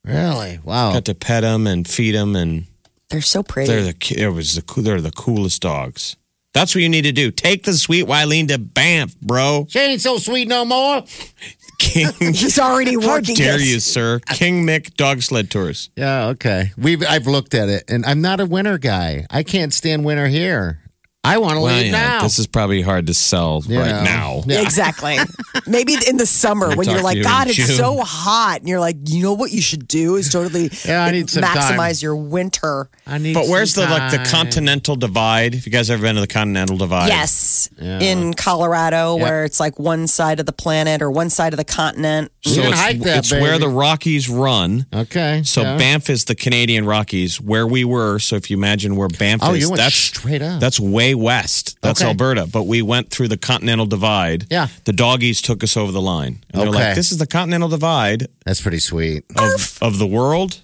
Really? 0.05 0.59
Wow. 0.64 0.93
Got 0.93 1.05
to 1.07 1.14
pet 1.14 1.43
them 1.43 1.66
and 1.66 1.87
feed 1.87 2.14
them, 2.14 2.37
and 2.37 2.66
They're 3.11 3.21
so 3.23 3.43
pretty. 3.43 3.69
they're 3.73 3.83
the 3.93 4.14
it 4.16 4.28
was 4.28 4.55
the 4.55 4.81
they're 4.83 5.00
the 5.00 5.11
coolest 5.11 5.62
dogs. 5.62 6.16
That's 6.55 6.75
what 6.75 6.81
you 6.83 6.88
need 6.88 7.02
to 7.02 7.12
do. 7.12 7.31
Take 7.31 7.64
the 7.64 7.75
sweet 7.75 8.07
Wileen 8.07 8.49
to 8.49 8.59
Banff, 8.59 9.14
bro. 9.21 9.66
She 9.69 9.78
ain't 9.78 10.00
so 10.00 10.16
sweet 10.16 10.49
no 10.49 10.64
more. 10.64 11.02
King. 11.78 12.09
He's 12.19 12.59
already 12.59 12.95
How 12.95 13.07
working. 13.09 13.35
dare 13.37 13.59
this. 13.59 13.66
you, 13.69 13.81
sir? 13.81 14.21
Kingmik 14.21 14.95
Dog 14.97 15.21
Sled 15.21 15.50
Tours. 15.50 15.90
Yeah, 15.97 16.28
okay. 16.28 16.71
We've 16.78 17.02
I've 17.05 17.26
looked 17.26 17.52
at 17.52 17.69
it, 17.69 17.85
and 17.88 18.07
I'm 18.07 18.23
not 18.23 18.40
a 18.40 18.47
winter 18.47 18.78
guy. 18.78 19.26
I 19.31 19.43
can't 19.43 19.75
stand 19.75 20.05
winter 20.07 20.28
here. 20.28 20.81
I 21.26 21.38
want 21.38 21.54
to 21.54 21.61
Well, 21.61 21.75
leave 21.76 21.87
yeah, 21.87 21.92
now. 22.18 22.23
this 22.23 22.38
is 22.38 22.47
probably 22.47 22.83
hard 22.83 23.06
to 23.09 23.14
sell 23.14 23.62
You 23.66 23.78
right 23.80 24.02
now. 24.04 24.42
Yeah. 24.47 24.62
Exactly. 24.62 25.16
Maybe 25.66 25.95
in 26.09 26.16
the 26.16 26.26
summer 26.26 26.68
We'll 26.68 26.76
when 26.78 26.90
you're 26.90 27.02
like, 27.02 27.16
you 27.18 27.23
God, 27.25 27.49
it's 27.49 27.56
June." 27.56 27.66
so 27.76 27.99
hot, 28.00 28.61
and 28.61 28.68
you're 28.68 28.80
like, 28.80 28.97
you 29.06 29.23
know 29.23 29.33
what 29.33 29.50
you 29.52 29.61
should 29.61 29.88
do 29.88 30.16
is 30.16 30.28
totally 30.30 30.71
Yeah, 30.85 31.04
I 31.04 31.11
need 31.11 31.26
maximize 31.26 32.00
time. 32.00 32.04
your 32.04 32.16
winter. 32.16 32.88
I 33.06 33.18
need. 33.18 33.35
But 33.35 33.49
where's 33.49 33.75
the 33.75 33.83
some 33.83 33.90
like 33.90 34.11
the 34.12 34.28
continental 34.30 34.97
divide? 34.97 35.54
If 35.54 35.66
you 35.66 35.73
guys 35.73 35.90
ever 35.90 36.02
been 36.02 36.14
to 36.16 36.21
the 36.21 36.26
continental 36.26 36.76
divide? 36.76 37.09
Yes, 37.09 37.68
in 37.78 38.35
Colorado, 38.35 39.16
where 39.16 39.45
it's 39.45 39.61
like 39.61 39.78
one 39.78 40.06
side 40.06 40.40
of 40.40 40.47
the 40.47 40.52
planet 40.52 41.02
or 41.02 41.11
one 41.11 41.30
side 41.30 41.52
of 41.52 41.56
the 41.56 41.64
continent. 41.64 42.30
So 42.45 42.61
it's, 42.62 42.78
hike 42.80 43.00
that, 43.00 43.18
it's 43.18 43.33
where 43.33 43.59
the 43.59 43.68
Rockies 43.68 44.28
run. 44.28 44.87
Okay. 44.95 45.42
So 45.45 45.62
yeah. 45.62 45.76
Banff 45.76 46.09
is 46.11 46.25
the 46.26 46.35
Canadian 46.35 46.85
Rockies, 46.87 47.40
where 47.40 47.66
we 47.66 47.85
were. 47.85 48.18
So 48.18 48.37
if 48.37 48.50
you 48.50 48.56
imagine 48.56 48.97
where 48.97 49.09
Banff 49.09 49.40
Oh, 49.45 49.54
is, 49.54 49.62
you 49.62 49.71
went 49.71 49.78
that's 49.80 49.95
straight 49.97 50.42
up. 50.42 50.61
That's 50.61 50.78
way 50.78 51.14
west. 51.16 51.76
That's 51.82 52.00
Okay. 52.00 52.08
Alberta. 52.08 52.46
But 52.46 52.64
we 52.64 52.82
went 52.82 53.11
through 53.11 53.28
the 53.28 53.37
Continental 53.37 53.87
Divide. 53.87 54.46
Yeah. 54.50 54.68
The 54.85 54.92
doggies 54.92 55.42
took 55.42 55.64
us 55.64 55.76
over 55.76 55.90
the 55.92 56.00
line. 56.02 56.44
And 56.52 56.62
they're 56.62 56.68
Okay. 56.68 56.78
like, 56.88 56.94
this 56.94 57.11
is 57.12 57.18
the 57.18 57.26
Continental 57.26 57.68
Divide 57.68 58.28
That's 58.44 58.61
pretty 58.61 58.78
sweet. 58.80 59.25
of, 59.37 59.78
of 59.82 59.99
the 59.99 60.06
world. 60.06 60.61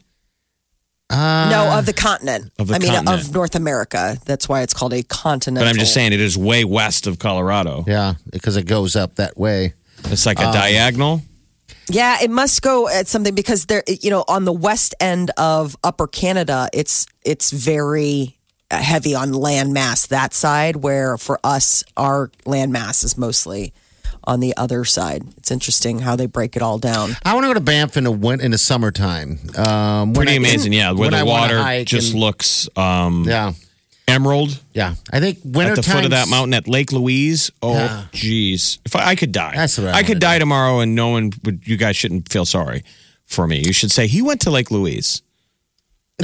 no, 1.10 1.74
of 1.78 1.84
the 1.86 1.92
continent. 1.92 2.50
Of 2.58 2.68
the 2.68 2.74
I 2.74 2.78
mean, 2.78 2.90
continent. 2.92 3.20
of 3.28 3.34
North 3.34 3.54
America. 3.54 4.16
That's 4.24 4.48
why 4.48 4.62
it's 4.62 4.72
called 4.72 4.94
a 4.94 5.02
continental. 5.02 5.66
But 5.66 5.68
I'm 5.74 5.78
just 5.78 5.92
saying 5.92 6.12
it 6.12 6.20
is 6.20 6.38
way 6.38 6.64
west 6.64 7.06
of 7.06 7.18
Colorado. 7.18 7.84
Yeah, 7.86 8.14
because 8.30 8.56
it 8.56 8.64
goes 8.66 8.96
up 8.96 9.16
that 9.16 9.36
way. 9.36 9.74
It's 10.04 10.24
like 10.24 10.38
a 10.40 10.46
Um, 10.48 10.54
diagonal. 10.54 11.22
Yeah, 11.90 12.16
it 12.22 12.30
must 12.30 12.62
go 12.62 12.88
at 12.88 13.08
something 13.08 13.34
because 13.34 13.66
there, 13.66 13.82
you 13.86 14.08
know, 14.08 14.24
on 14.26 14.44
the 14.46 14.52
west 14.52 14.94
end 15.00 15.30
of 15.36 15.76
Upper 15.84 16.06
Canada, 16.06 16.68
it's 16.72 17.06
it's 17.24 17.50
very 17.50 18.38
heavy 18.76 19.14
on 19.14 19.32
land 19.32 19.72
mass 19.72 20.06
that 20.06 20.34
side. 20.34 20.76
Where 20.76 21.16
for 21.18 21.38
us, 21.44 21.84
our 21.96 22.30
land 22.46 22.72
mass 22.72 23.04
is 23.04 23.16
mostly 23.18 23.72
on 24.24 24.38
the 24.40 24.56
other 24.56 24.84
side. 24.84 25.24
It's 25.36 25.50
interesting 25.50 25.98
how 26.00 26.14
they 26.16 26.26
break 26.26 26.54
it 26.56 26.62
all 26.62 26.78
down. 26.78 27.16
I 27.24 27.34
want 27.34 27.44
to 27.44 27.48
go 27.48 27.54
to 27.54 27.60
Banff 27.60 27.96
in 27.96 28.04
the 28.04 28.12
win- 28.12 28.40
in 28.40 28.52
the 28.52 28.58
summertime. 28.58 29.38
Um, 29.56 30.12
when 30.12 30.26
Pretty 30.26 30.32
I- 30.32 30.36
amazing, 30.36 30.72
yeah. 30.72 30.90
Where 30.92 31.10
when 31.10 31.10
the 31.10 31.18
I 31.18 31.22
water 31.24 31.84
just 31.84 32.12
and- 32.12 32.20
looks 32.20 32.68
um, 32.76 33.24
Yeah, 33.26 33.52
emerald. 34.06 34.60
yeah. 34.74 34.94
I 35.12 35.18
think 35.18 35.38
winter 35.44 35.70
time. 35.74 35.78
at 35.78 35.84
the 35.84 35.90
foot 35.90 36.04
of 36.04 36.10
that 36.12 36.28
mountain 36.28 36.54
at 36.54 36.68
Lake 36.68 36.92
Louise. 36.92 37.50
Oh, 37.62 37.72
Yeah. 37.74 38.04
geez. 38.12 38.78
If 38.84 38.94
I, 38.94 39.08
I 39.08 39.14
could 39.16 39.32
die, 39.32 39.54
That's 39.56 39.76
what 39.78 39.88
I 39.88 39.98
I 39.98 40.02
could 40.02 40.08
wanna 40.16 40.20
die 40.20 40.38
tomorrow, 40.38 40.78
and 40.80 40.94
no 40.94 41.08
one 41.08 41.32
would. 41.44 41.62
You 41.66 41.76
guys 41.76 41.96
shouldn't 41.96 42.30
feel 42.30 42.44
sorry 42.46 42.84
for 43.26 43.48
me. 43.48 43.62
You 43.66 43.72
should 43.72 43.90
say 43.90 44.06
he 44.06 44.22
went 44.22 44.40
to 44.42 44.50
Lake 44.50 44.70
Louise. 44.70 45.22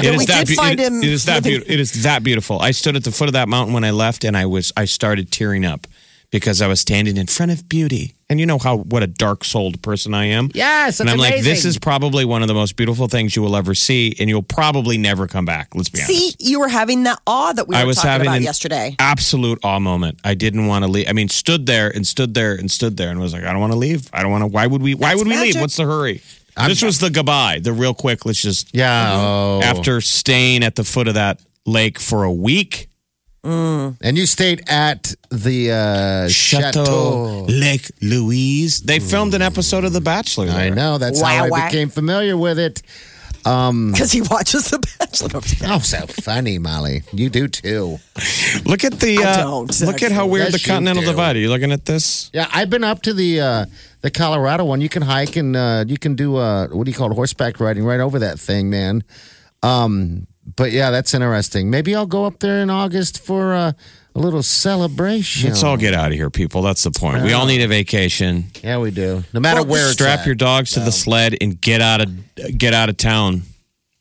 It 0.04 0.14
is 0.14 0.26
that 0.26 0.46
did 0.46 0.56
beau- 0.56 0.62
find 0.62 0.80
it- 0.80 0.92
It 0.92 1.04
is 1.04 1.24
that 1.24 1.42
beautiful. 1.42 1.72
It 1.72 1.80
is 1.80 2.02
that 2.02 2.22
beautiful. 2.22 2.60
I 2.60 2.70
stood 2.72 2.96
at 2.96 3.04
the 3.04 3.12
foot 3.12 3.28
of 3.28 3.32
that 3.34 3.48
mountain 3.48 3.74
when 3.74 3.84
I 3.84 3.90
left, 3.90 4.24
and 4.24 4.36
I 4.36 4.46
was 4.46 4.72
I 4.76 4.84
started 4.84 5.30
tearing 5.30 5.64
up 5.64 5.86
because 6.30 6.60
I 6.60 6.66
was 6.66 6.78
standing 6.80 7.16
in 7.16 7.26
front 7.26 7.52
of 7.52 7.68
beauty. 7.68 8.14
And 8.30 8.38
you 8.38 8.44
know 8.44 8.58
how 8.58 8.76
what 8.80 9.02
a 9.02 9.06
dark 9.06 9.42
souled 9.42 9.80
person 9.80 10.12
I 10.12 10.26
am. 10.26 10.50
Yes, 10.52 11.00
and 11.00 11.08
I'm 11.08 11.16
like, 11.16 11.42
this 11.42 11.64
is 11.64 11.78
probably 11.78 12.26
one 12.26 12.42
of 12.42 12.48
the 12.48 12.52
most 12.52 12.76
beautiful 12.76 13.08
things 13.08 13.34
you 13.34 13.40
will 13.40 13.56
ever 13.56 13.74
see, 13.74 14.14
and 14.20 14.28
you'll 14.28 14.42
probably 14.42 14.98
never 14.98 15.26
come 15.26 15.46
back. 15.46 15.68
Let's 15.74 15.88
be 15.88 16.00
honest. 16.02 16.10
See, 16.12 16.34
you 16.38 16.60
were 16.60 16.68
having 16.68 17.04
that 17.04 17.18
awe 17.26 17.54
that 17.54 17.66
we 17.66 17.74
were 17.74 17.80
I 17.80 17.84
was 17.84 17.96
talking 17.96 18.10
having 18.10 18.26
about 18.26 18.36
an 18.36 18.42
yesterday. 18.42 18.96
absolute 18.98 19.58
awe 19.62 19.78
moment. 19.80 20.18
I 20.24 20.34
didn't 20.34 20.66
want 20.66 20.84
to 20.84 20.90
leave. 20.90 21.08
I 21.08 21.14
mean, 21.14 21.30
stood 21.30 21.64
there 21.64 21.88
and 21.88 22.06
stood 22.06 22.34
there 22.34 22.52
and 22.54 22.70
stood 22.70 22.98
there 22.98 23.08
and 23.08 23.18
was 23.18 23.32
like, 23.32 23.44
I 23.44 23.50
don't 23.52 23.60
want 23.60 23.72
to 23.72 23.78
leave. 23.78 24.10
I 24.12 24.20
don't 24.20 24.30
want 24.30 24.42
to. 24.42 24.48
Why 24.48 24.66
would 24.66 24.82
we? 24.82 24.94
Why 24.94 25.08
That's 25.14 25.20
would 25.20 25.28
we 25.28 25.38
leave? 25.38 25.58
What's 25.58 25.76
the 25.76 25.86
hurry? 25.86 26.20
This 26.66 26.82
was 26.82 26.98
the 26.98 27.10
goodbye, 27.10 27.60
the 27.62 27.72
real 27.72 27.94
quick. 27.94 28.24
Let's 28.26 28.42
just 28.42 28.74
Yeah. 28.74 29.12
Oh. 29.14 29.60
after 29.62 30.00
staying 30.00 30.64
at 30.64 30.74
the 30.74 30.82
foot 30.84 31.06
of 31.08 31.14
that 31.14 31.40
lake 31.66 31.98
for 32.00 32.24
a 32.24 32.32
week. 32.32 32.88
and 33.44 34.18
you 34.18 34.26
stayed 34.26 34.62
at 34.68 35.14
the 35.30 35.70
uh, 35.72 36.28
Chateau 36.28 36.84
chateau. 36.84 37.46
Lake 37.48 37.90
Louise. 38.02 38.80
They 38.80 38.98
filmed 38.98 39.32
an 39.34 39.40
episode 39.42 39.84
of 39.84 39.92
The 39.94 40.00
Bachelor. 40.02 40.48
I 40.48 40.68
know. 40.70 40.98
That's 40.98 41.22
Wow, 41.22 41.28
how 41.28 41.44
I 41.44 41.48
wow. 41.48 41.66
became 41.66 41.88
familiar 41.88 42.36
with 42.36 42.58
it. 42.58 42.82
Because 43.92 44.12
he 44.12 44.20
watches 44.22 44.70
The 44.70 44.78
Bachelor. 44.98 45.40
Oh, 45.74 45.78
so 45.78 46.06
funny, 46.06 46.58
Molly. 46.58 47.02
You 47.12 47.30
do 47.30 47.48
too. 47.48 47.98
Look 48.64 48.84
at 48.84 49.00
the. 49.00 49.18
I 49.18 49.30
Uh, 49.30 49.36
don't, 49.42 49.80
look 49.82 50.02
at 50.02 50.12
how 50.12 50.22
actually. 50.22 50.30
weird 50.30 50.44
Yes, 50.46 50.52
the 50.52 50.58
you 50.68 50.72
Continental 50.72 51.02
do. 51.02 51.10
Divide. 51.10 51.36
Are 51.36 51.38
you 51.38 51.48
looking 51.48 51.72
at 51.72 51.84
this? 51.86 52.30
Yeah, 52.32 52.46
I've 52.52 52.68
been 52.70 52.84
up 52.84 53.02
to 53.02 53.14
the 53.14 53.40
uh, 53.40 53.66
the 54.02 54.10
Colorado 54.10 54.64
one. 54.64 54.80
You 54.80 54.88
can 54.88 55.02
hike 55.02 55.36
and 55.36 55.56
uh, 55.56 55.84
you 55.88 55.96
can 55.98 56.14
do 56.14 56.36
uh, 56.36 56.68
what 56.68 56.84
do 56.84 56.90
you 56.90 56.96
call 56.96 57.10
it, 57.10 57.14
horseback 57.14 57.58
riding 57.60 57.84
right 57.84 58.00
over 58.00 58.18
that 58.18 58.38
thing, 58.38 58.68
man. 58.70 59.02
Um, 59.62 60.26
but 60.56 60.72
yeah, 60.72 60.90
that's 60.90 61.14
interesting. 61.14 61.70
Maybe 61.70 61.94
I'll 61.94 62.06
go 62.06 62.24
up 62.24 62.38
there 62.40 62.60
in 62.60 62.70
August 62.70 63.24
for 63.24 63.54
uh, 63.54 63.72
a 64.14 64.18
little 64.18 64.42
celebration. 64.42 65.48
Let's 65.48 65.62
all 65.62 65.76
get 65.76 65.94
out 65.94 66.08
of 66.08 66.14
here, 66.14 66.30
people. 66.30 66.62
That's 66.62 66.82
the 66.82 66.90
point. 66.90 67.22
We 67.22 67.32
all 67.32 67.42
uh-huh. 67.42 67.50
need 67.50 67.62
a 67.62 67.68
vacation. 67.68 68.46
Yeah, 68.62 68.78
we 68.78 68.90
do. 68.90 69.24
No 69.32 69.40
matter 69.40 69.62
Well, 69.62 69.72
where 69.72 69.84
it's 69.84 69.92
Strap 69.92 70.20
at. 70.20 70.26
your 70.26 70.34
dogs 70.34 70.72
to 70.72 70.80
the 70.80 70.92
sled 70.92 71.36
and 71.40 71.60
get 71.60 71.80
out 71.80 72.00
of 72.00 72.10
get 72.56 72.74
out 72.74 72.88
of 72.88 72.96
town. 72.96 73.42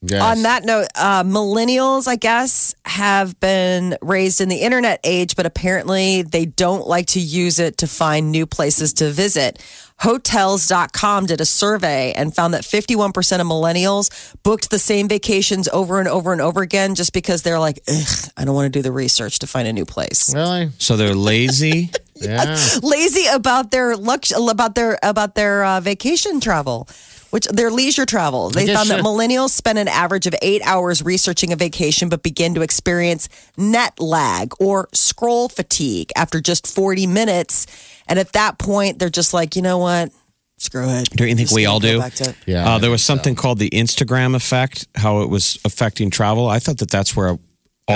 Yes. 0.04 0.22
On 0.22 0.44
that 0.44 0.64
note, 0.64 0.88
uh, 0.96 1.24
millennials, 1.24 2.08
I 2.08 2.18
guess, 2.18 2.76
have 2.86 3.40
been 3.40 3.98
raised 4.02 4.42
in 4.42 4.48
the 4.48 4.58
internet 4.58 5.00
age, 5.04 5.36
but 5.36 5.48
apparently 5.48 6.22
they 6.22 6.46
don't 6.46 6.86
like 6.88 7.08
to 7.08 7.20
use 7.20 7.58
it 7.58 7.78
to 7.78 7.88
find 7.88 8.32
new 8.32 8.46
places 8.46 8.94
to 8.94 9.10
visit. 9.10 9.60
Hotels.com 10.00 11.26
did 11.26 11.42
a 11.42 11.46
survey 11.46 12.12
and 12.14 12.36
found 12.36 12.54
that 12.54 12.62
51% 12.64 13.10
of 13.42 13.48
millennials 13.48 14.36
booked 14.44 14.70
the 14.70 14.78
same 14.78 15.08
vacations 15.08 15.68
over 15.70 16.00
and 16.00 16.08
over 16.08 16.32
and 16.32 16.42
over 16.42 16.62
again 16.62 16.94
just 16.94 17.12
because 17.14 17.42
they're 17.42 17.60
like, 17.60 17.80
Ugh, 17.88 18.30
I 18.38 18.46
don't 18.46 18.54
want 18.54 18.72
to 18.72 18.78
do 18.78 18.84
the 18.84 18.92
research 18.92 19.40
to 19.40 19.48
find 19.48 19.68
a 19.68 19.74
new 19.74 19.86
place. 19.86 20.34
Really? 20.34 20.70
So 20.78 20.98
they're 20.98 21.16
lazy. 21.16 21.92
Yeah. 22.20 22.58
Lazy 22.82 23.28
about 23.32 23.70
their 23.70 23.96
lux- 23.96 24.32
about 24.36 24.74
their 24.74 24.98
about 25.04 25.36
their 25.36 25.64
uh, 25.64 25.80
vacation 25.82 26.40
travel. 26.40 26.88
Which 27.30 27.46
their 27.48 27.70
leisure 27.72 28.06
travel. 28.06 28.50
They 28.50 28.66
guess 28.66 28.78
found 28.78 28.90
that 28.90 29.04
millennials 29.04 29.50
spend 29.50 29.78
an 29.78 29.88
average 29.88 30.28
of 30.28 30.36
eight 30.42 30.62
hours 30.64 31.04
researching 31.04 31.52
a 31.52 31.56
vacation, 31.56 32.08
but 32.10 32.24
begin 32.24 32.54
to 32.56 32.62
experience 32.62 33.28
net 33.58 34.00
lag 34.00 34.54
or 34.60 34.88
scroll 34.94 35.50
fatigue 35.50 36.12
after 36.16 36.40
just 36.40 36.68
40 36.68 37.06
minutes. 37.08 37.68
And 38.08 38.18
at 38.18 38.32
that 38.34 38.58
point, 38.58 39.00
they're 39.00 39.10
just 39.10 39.34
like, 39.34 39.56
you 39.56 39.62
know 39.62 39.78
what? 39.78 40.12
Screw 40.60 40.90
it. 40.90 41.10
Don't 41.12 41.28
you 41.28 41.36
think 41.36 41.50
Just 41.50 41.56
we 41.56 41.66
all 41.68 41.80
do? 41.80 42.02
Yeah. 42.48 42.68
Uh, 42.68 42.78
there 42.80 42.90
was 42.90 43.04
something 43.04 43.36
called 43.36 43.60
the 43.60 43.70
Instagram 43.70 44.34
effect, 44.36 44.88
how 44.96 45.22
it 45.22 45.30
was 45.30 45.60
affecting 45.66 46.10
travel. 46.10 46.48
I 46.48 46.58
thought 46.60 46.80
that 46.80 46.90
that's 46.90 47.16
where 47.16 47.30
all 47.30 47.40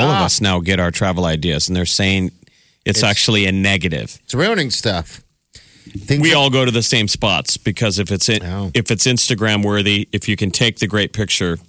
of 0.09 0.17
Ah. 0.17 0.25
us 0.25 0.41
now 0.41 0.59
get 0.59 0.79
our 0.79 0.91
travel 0.91 1.25
ideas, 1.25 1.67
and 1.67 1.75
they're 1.75 1.85
saying 1.87 2.31
it's, 2.85 3.01
actually 3.03 3.45
a 3.45 3.51
negative. 3.51 4.19
It's 4.23 4.33
ruining 4.35 4.69
stuff. 4.71 5.21
Things 5.97 6.21
We 6.21 6.29
that- 6.29 6.35
all 6.37 6.49
go 6.49 6.65
to 6.65 6.71
the 6.71 6.83
same 6.83 7.07
spots 7.07 7.57
because 7.57 7.99
if 7.99 8.11
it's 8.11 8.29
in, 8.29 8.43
Oh. 8.43 8.71
if 8.73 8.91
it's 8.91 9.05
Instagram 9.05 9.63
worthy, 9.63 10.07
if 10.11 10.27
you 10.29 10.35
can 10.35 10.51
take 10.51 10.79
the 10.79 10.87
great 10.87 11.13
picture, 11.13 11.59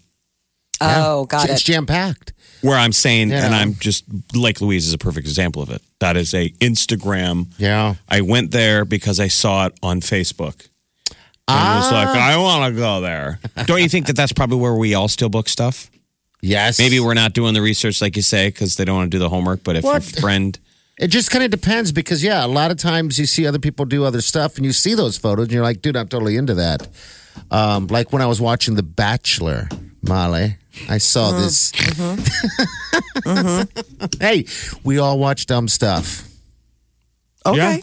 Oh, 0.81 1.25
got 1.27 1.49
it's 1.49 1.63
it. 1.63 1.65
jam 1.65 1.87
packed. 1.87 2.33
Where 2.61 2.77
I'm 2.79 2.93
saying, 2.93 3.31
Yeah. 3.31 3.45
and 3.47 3.55
I'm 3.55 3.75
just 3.77 4.05
Lake 4.35 4.61
Louise 4.61 4.87
is 4.87 4.93
a 4.95 4.99
perfect 4.99 5.27
example 5.27 5.63
of 5.63 5.71
it. 5.71 5.83
That 6.01 6.17
is 6.17 6.33
a 6.35 6.51
Instagram. 6.61 7.47
Yeah. 7.59 7.95
I 8.09 8.21
went 8.21 8.51
there 8.53 8.85
because 8.85 9.19
I 9.21 9.29
saw 9.29 9.67
it 9.67 9.75
on 9.83 10.01
Facebook. 10.01 10.69
And 11.49 11.79
was 11.81 11.91
like, 11.93 12.09
Ah. 12.09 12.29
I 12.33 12.37
want 12.37 12.73
to 12.73 12.81
go 12.81 13.01
there. 13.01 13.41
Don't 13.67 13.83
you 13.83 13.89
think 13.89 14.07
that 14.07 14.15
that's 14.17 14.33
probably 14.33 14.59
where 14.59 14.75
we 14.75 14.95
all 14.95 15.09
still 15.09 15.29
book 15.29 15.49
stuff? 15.49 15.91
Yes. 16.41 16.79
Maybe 16.79 16.99
we're 17.01 17.15
not 17.15 17.33
doing 17.35 17.53
the 17.55 17.63
research 17.63 18.01
like 18.01 18.15
you 18.17 18.23
say 18.23 18.49
because 18.49 18.77
they 18.77 18.85
don't 18.85 18.97
want 18.97 19.11
to 19.11 19.17
do 19.17 19.21
the 19.21 19.29
homework. 19.29 19.63
But 19.65 19.77
if 19.77 19.85
What? 19.85 20.03
your 20.13 20.21
friend, 20.21 20.59
It 20.99 21.09
just 21.09 21.31
kind 21.31 21.45
of 21.45 21.51
depends 21.51 21.91
because, 21.91 22.23
yeah, 22.23 22.45
a 22.45 22.47
lot 22.47 22.71
of 22.71 22.77
times 22.77 23.19
you 23.19 23.27
see 23.27 23.47
other 23.47 23.59
people 23.59 23.85
do 23.87 24.05
other 24.05 24.21
stuff 24.21 24.57
and 24.57 24.67
you 24.67 24.73
see 24.73 24.95
those 24.95 25.17
photos 25.17 25.45
and 25.45 25.53
you're 25.53 25.63
like, 25.63 25.81
dude, 25.83 25.97
I'm 25.97 26.09
totally 26.09 26.37
into 26.37 26.55
that. 26.55 26.87
Um, 27.51 27.87
like 27.87 28.13
when 28.13 28.21
I 28.23 28.27
was 28.27 28.41
watching 28.41 28.75
The 28.75 28.83
Bachelor, 28.83 29.69
Molly, 30.03 30.57
I 30.89 30.99
saw 30.99 31.33
this. 31.33 31.73
hey, 34.21 34.45
we 34.85 34.99
all 34.99 35.19
watch 35.19 35.47
dumb 35.47 35.69
stuff. 35.69 36.29
Okay. 37.45 37.57
Yeah. 37.57 37.79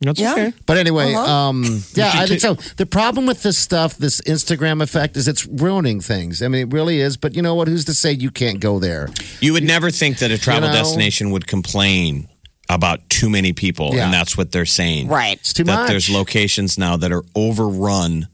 that's 0.00 0.20
Yeah. 0.20 0.32
okay. 0.32 0.52
But 0.66 0.76
anyway, 0.76 1.14
um, 1.14 1.64
yeah, 1.94 2.12
I 2.14 2.26
think 2.26 2.40
so. 2.40 2.54
The 2.54 2.86
problem 2.86 3.26
with 3.26 3.42
this 3.42 3.58
stuff, 3.58 3.96
this 3.96 4.20
Instagram 4.22 4.82
effect, 4.82 5.16
is 5.16 5.28
it's 5.28 5.46
ruining 5.46 6.00
things. 6.00 6.42
I 6.42 6.48
mean, 6.48 6.68
it 6.68 6.72
really 6.72 7.00
is. 7.00 7.16
But 7.16 7.34
you 7.34 7.42
know 7.42 7.54
what? 7.54 7.68
Who's 7.68 7.84
to 7.86 7.94
say 7.94 8.12
you 8.12 8.30
can't 8.30 8.60
go 8.60 8.78
there? 8.78 9.08
You 9.40 9.52
would 9.52 9.64
never 9.64 9.90
think 9.90 10.18
that 10.18 10.30
a 10.30 10.38
travel 10.38 10.68
know? 10.68 10.74
destination 10.74 11.30
would 11.30 11.46
complain 11.46 12.28
about 12.74 13.08
too 13.08 13.28
many 13.28 13.52
people, 13.52 13.94
Yeah. 13.94 14.04
and 14.04 14.14
that's 14.14 14.36
what 14.36 14.52
they're 14.52 14.64
saying. 14.66 15.08
Right. 15.08 15.38
It's 15.38 15.52
too 15.52 15.64
that 15.64 15.74
much. 15.74 15.88
there's 15.88 16.08
locations 16.10 16.78
now 16.78 16.96
that 16.96 17.12
are 17.12 17.24
overrun 17.34 18.28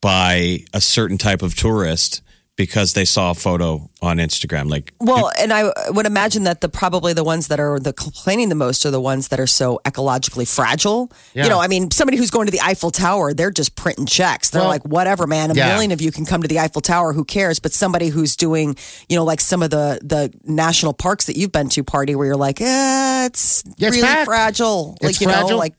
by 0.00 0.60
a 0.72 0.80
certain 0.80 1.18
type 1.18 1.42
of 1.42 1.54
tourist 1.54 2.22
because 2.56 2.94
they 2.94 3.04
saw 3.04 3.32
a 3.32 3.34
photo 3.34 3.90
on 4.00 4.16
Instagram. 4.16 4.70
Like, 4.70 4.94
Well, 4.98 5.30
and 5.38 5.52
I 5.52 5.70
would 5.90 6.06
imagine 6.06 6.44
that 6.44 6.62
the 6.62 6.70
probably 6.70 7.12
the 7.12 7.22
ones 7.22 7.48
that 7.48 7.60
are 7.60 7.78
the 7.78 7.92
complaining 7.92 8.48
the 8.48 8.54
most 8.54 8.86
are 8.86 8.90
the 8.90 9.00
ones 9.00 9.28
that 9.28 9.38
are 9.38 9.46
so 9.46 9.78
ecologically 9.84 10.48
fragile. 10.48 11.12
Yeah. 11.34 11.44
You 11.44 11.50
know, 11.50 11.60
I 11.60 11.68
mean, 11.68 11.90
somebody 11.90 12.16
who's 12.16 12.30
going 12.30 12.46
to 12.46 12.50
the 12.52 12.62
Eiffel 12.62 12.90
Tower, 12.90 13.34
they're 13.34 13.50
just 13.50 13.76
printing 13.76 14.06
checks. 14.06 14.48
They're 14.50 14.62
Well, 14.62 14.70
like, 14.70 14.84
whatever, 14.86 15.26
man. 15.26 15.50
A 15.50 15.54
yeah. 15.54 15.68
million 15.68 15.92
of 15.92 16.00
you 16.00 16.10
can 16.10 16.24
come 16.24 16.40
to 16.40 16.48
the 16.48 16.58
Eiffel 16.58 16.80
Tower. 16.80 17.12
Who 17.12 17.24
cares? 17.26 17.58
But 17.58 17.72
somebody 17.72 18.08
who's 18.08 18.36
doing, 18.36 18.74
you 19.10 19.16
know, 19.16 19.24
like 19.24 19.40
some 19.40 19.62
of 19.62 19.68
the 19.70 20.00
the 20.02 20.32
national 20.44 20.94
parks 20.94 21.26
that 21.26 21.36
you've 21.36 21.52
been 21.52 21.68
to, 21.70 21.84
party 21.84 22.14
where 22.14 22.26
you're 22.26 22.36
like, 22.36 22.60
eh, 22.62 23.26
it's 23.26 23.62
Yeah, 23.76 23.88
it's 23.88 23.96
really 23.96 24.08
packed. 24.08 24.26
fragile. 24.26 24.96
like 25.02 25.10
It's 25.10 25.20
you 25.20 25.26
know, 25.26 25.46
like 25.58 25.74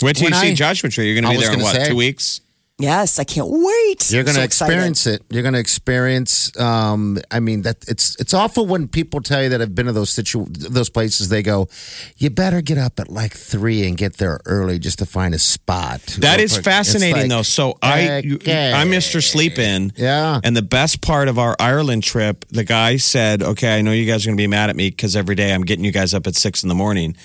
wait 0.00 0.16
till 0.16 0.28
you 0.30 0.34
When 0.34 0.40
see 0.40 0.54
Joshua 0.54 0.88
Tree. 0.88 1.12
You're 1.12 1.20
going 1.20 1.30
to 1.34 1.38
be 1.38 1.44
there 1.44 1.52
in 1.54 1.60
what, 1.60 1.74
say- 1.76 1.88
two 1.90 1.96
weeks? 1.96 2.40
Yes, 2.78 3.18
I 3.18 3.24
can't 3.24 3.48
wait. 3.48 4.10
You're 4.10 4.24
going 4.24 4.34
to 4.34 4.40
So 4.40 4.44
excited. 4.44 4.72
experience 4.72 5.06
it. 5.06 5.22
You're 5.30 5.42
going 5.42 5.54
to 5.54 5.60
experience. 5.60 6.58
Um, 6.58 7.18
I 7.30 7.40
mean, 7.40 7.62
that 7.62 7.84
it's 7.88 8.16
it's 8.20 8.34
awful 8.34 8.66
when 8.66 8.88
people 8.88 9.20
tell 9.20 9.42
you 9.42 9.48
that 9.50 9.62
I've 9.62 9.74
been 9.74 9.86
to 9.86 9.92
those 9.92 10.10
situ 10.10 10.44
those 10.48 10.88
places. 10.90 11.28
They 11.28 11.42
go, 11.42 11.68
"You 12.16 12.30
better 12.30 12.60
get 12.60 12.78
up 12.78 12.98
at 13.00 13.08
like 13.08 13.32
three 13.34 13.86
and 13.86 13.96
get 13.96 14.18
there 14.18 14.40
early 14.44 14.78
just 14.78 14.98
to 14.98 15.06
find 15.06 15.34
a 15.34 15.38
spot." 15.38 16.00
That 16.18 16.40
is 16.40 16.56
fascinating, 16.56 17.22
like, 17.22 17.28
though. 17.30 17.42
So 17.42 17.78
I 17.82 18.22
okay. 18.34 18.72
I'm 18.72 18.88
Mr. 18.90 19.22
Sleep 19.22 19.58
In. 19.58 19.92
Yeah. 19.96 20.40
And 20.44 20.56
the 20.56 20.62
best 20.62 21.00
part 21.00 21.28
of 21.28 21.38
our 21.38 21.56
Ireland 21.58 22.02
trip, 22.02 22.44
the 22.50 22.64
guy 22.64 22.96
said, 22.96 23.42
"Okay, 23.42 23.76
I 23.78 23.82
know 23.82 23.92
you 23.92 24.06
guys 24.06 24.24
are 24.24 24.28
going 24.28 24.36
to 24.36 24.42
be 24.42 24.46
mad 24.48 24.70
at 24.70 24.76
me 24.76 24.90
because 24.90 25.16
every 25.16 25.34
day 25.34 25.52
I'm 25.54 25.62
getting 25.62 25.84
you 25.84 25.92
guys 25.92 26.14
up 26.14 26.26
at 26.26 26.34
six 26.34 26.62
in 26.62 26.68
the 26.68 26.74
morning, 26.74 27.16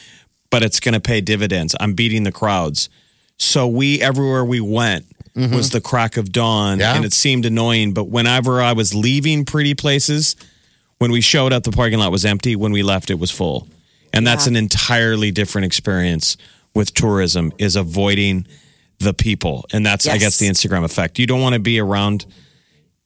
but 0.50 0.64
it's 0.64 0.80
going 0.80 0.94
to 0.94 1.02
pay 1.02 1.22
dividends. 1.22 1.76
I'm 1.80 1.94
beating 1.94 2.24
the 2.24 2.32
crowds." 2.32 2.90
So 3.38 3.68
we 3.68 4.00
everywhere 4.00 4.46
we 4.46 4.62
went 4.62 5.08
Mm-hmm. 5.36 5.56
was 5.56 5.70
the 5.70 5.80
crack 5.82 6.18
of 6.18 6.32
dawn, 6.32 6.80
Yeah. 6.80 6.96
and 6.96 7.06
it 7.06 7.14
seemed 7.14 7.46
annoying. 7.46 7.94
But 7.94 8.06
whenever 8.10 8.62
I 8.62 8.74
was 8.74 8.94
leaving 8.94 9.46
pretty 9.46 9.74
places, 9.76 10.36
when 10.98 11.12
we 11.12 11.22
showed 11.22 11.54
up, 11.54 11.64
the 11.64 11.72
parking 11.72 12.00
lot 12.00 12.12
was 12.12 12.26
empty. 12.26 12.56
When 12.56 12.72
we 12.74 12.84
left, 12.84 13.10
it 13.10 13.18
was 13.20 13.32
full, 13.32 13.68
and 14.14 14.28
that's 14.28 14.46
an 14.48 14.56
entirely 14.58 15.32
different 15.32 15.66
experience 15.66 16.36
with 16.76 16.94
tourism. 16.94 17.54
Is 17.58 17.76
avoiding 17.78 18.46
the 19.00 19.14
people, 19.14 19.66
and 19.72 19.86
that's 19.86 20.06
I 20.08 20.18
guess 20.18 20.38
the 20.38 20.48
Instagram 20.48 20.84
effect. 20.84 21.18
You 21.18 21.28
don't 21.28 21.42
want 21.42 21.54
to 21.54 21.60
be 21.62 21.80
around 21.80 22.26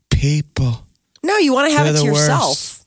people. 0.10 0.86
No, 1.24 1.38
you 1.38 1.54
want 1.54 1.70
to 1.72 1.78
have 1.78 1.86
They're 1.86 1.94
it 1.96 1.98
to 2.00 2.06
the 2.06 2.12
worst. 2.14 2.28
yourself. 2.28 2.86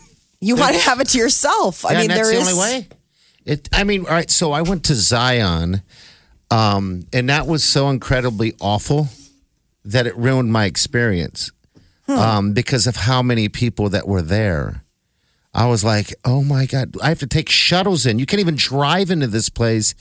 You 0.40 0.54
want 0.54 0.76
to 0.76 0.80
have 0.82 1.00
it 1.00 1.08
to 1.08 1.18
yourself. 1.18 1.84
I 1.84 1.90
Yeah, 1.90 1.94
mean, 1.98 2.00
and 2.02 2.10
that's 2.10 2.28
there 2.28 2.36
the 2.36 2.42
is. 2.42 2.48
only 2.48 2.60
way. 2.60 2.88
It. 3.44 3.68
I 3.72 3.82
mean, 3.82 4.02
all 4.06 4.12
right. 4.12 4.30
So 4.30 4.52
I 4.52 4.62
went 4.62 4.84
to 4.84 4.94
Zion, 4.94 5.82
um, 6.50 7.06
and 7.12 7.28
that 7.28 7.46
was 7.46 7.64
so 7.64 7.88
incredibly 7.90 8.54
awful 8.60 9.08
that 9.84 10.06
it 10.06 10.16
ruined 10.16 10.52
my 10.52 10.64
experience 10.64 11.50
um, 12.08 12.52
because 12.52 12.86
of 12.86 12.96
how 12.96 13.22
many 13.22 13.48
people 13.48 13.88
that 13.90 14.08
were 14.08 14.22
there. 14.22 14.84
I 15.54 15.66
was 15.66 15.82
like, 15.82 16.14
oh 16.24 16.44
my 16.44 16.66
God, 16.66 16.94
I 17.02 17.08
have 17.08 17.18
to 17.20 17.26
take 17.26 17.48
shuttles 17.48 18.06
in. 18.06 18.18
You 18.18 18.26
can't 18.26 18.38
even 18.38 18.54
drive 18.54 19.10
into 19.10 19.26
this 19.26 19.48
place. 19.48 19.94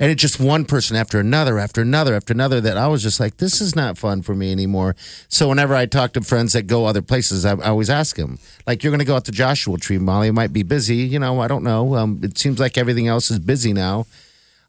And 0.00 0.10
it's 0.10 0.22
just 0.22 0.40
one 0.40 0.64
person 0.64 0.96
after 0.96 1.20
another, 1.20 1.58
after 1.58 1.82
another, 1.82 2.14
after 2.14 2.32
another 2.32 2.60
that 2.62 2.78
I 2.78 2.86
was 2.86 3.02
just 3.02 3.20
like, 3.20 3.36
this 3.36 3.60
is 3.60 3.76
not 3.76 3.98
fun 3.98 4.22
for 4.22 4.34
me 4.34 4.52
anymore. 4.52 4.96
So 5.28 5.48
whenever 5.48 5.74
I 5.74 5.86
talk 5.86 6.12
to 6.14 6.22
friends 6.22 6.52
that 6.54 6.66
go 6.66 6.86
other 6.86 7.02
places, 7.02 7.44
I, 7.44 7.56
I 7.56 7.68
always 7.68 7.90
ask 7.90 8.16
them, 8.16 8.38
like, 8.66 8.82
you're 8.82 8.92
going 8.92 9.00
to 9.00 9.04
go 9.04 9.16
out 9.16 9.24
to 9.26 9.32
Joshua 9.32 9.76
Tree, 9.76 9.98
Molly. 9.98 10.28
It 10.28 10.32
might 10.32 10.52
be 10.52 10.62
busy. 10.62 10.96
You 10.98 11.18
know, 11.18 11.40
I 11.40 11.48
don't 11.48 11.64
know. 11.64 11.96
Um, 11.96 12.20
it 12.22 12.38
seems 12.38 12.58
like 12.58 12.78
everything 12.78 13.08
else 13.08 13.30
is 13.30 13.38
busy 13.38 13.72
now. 13.72 14.06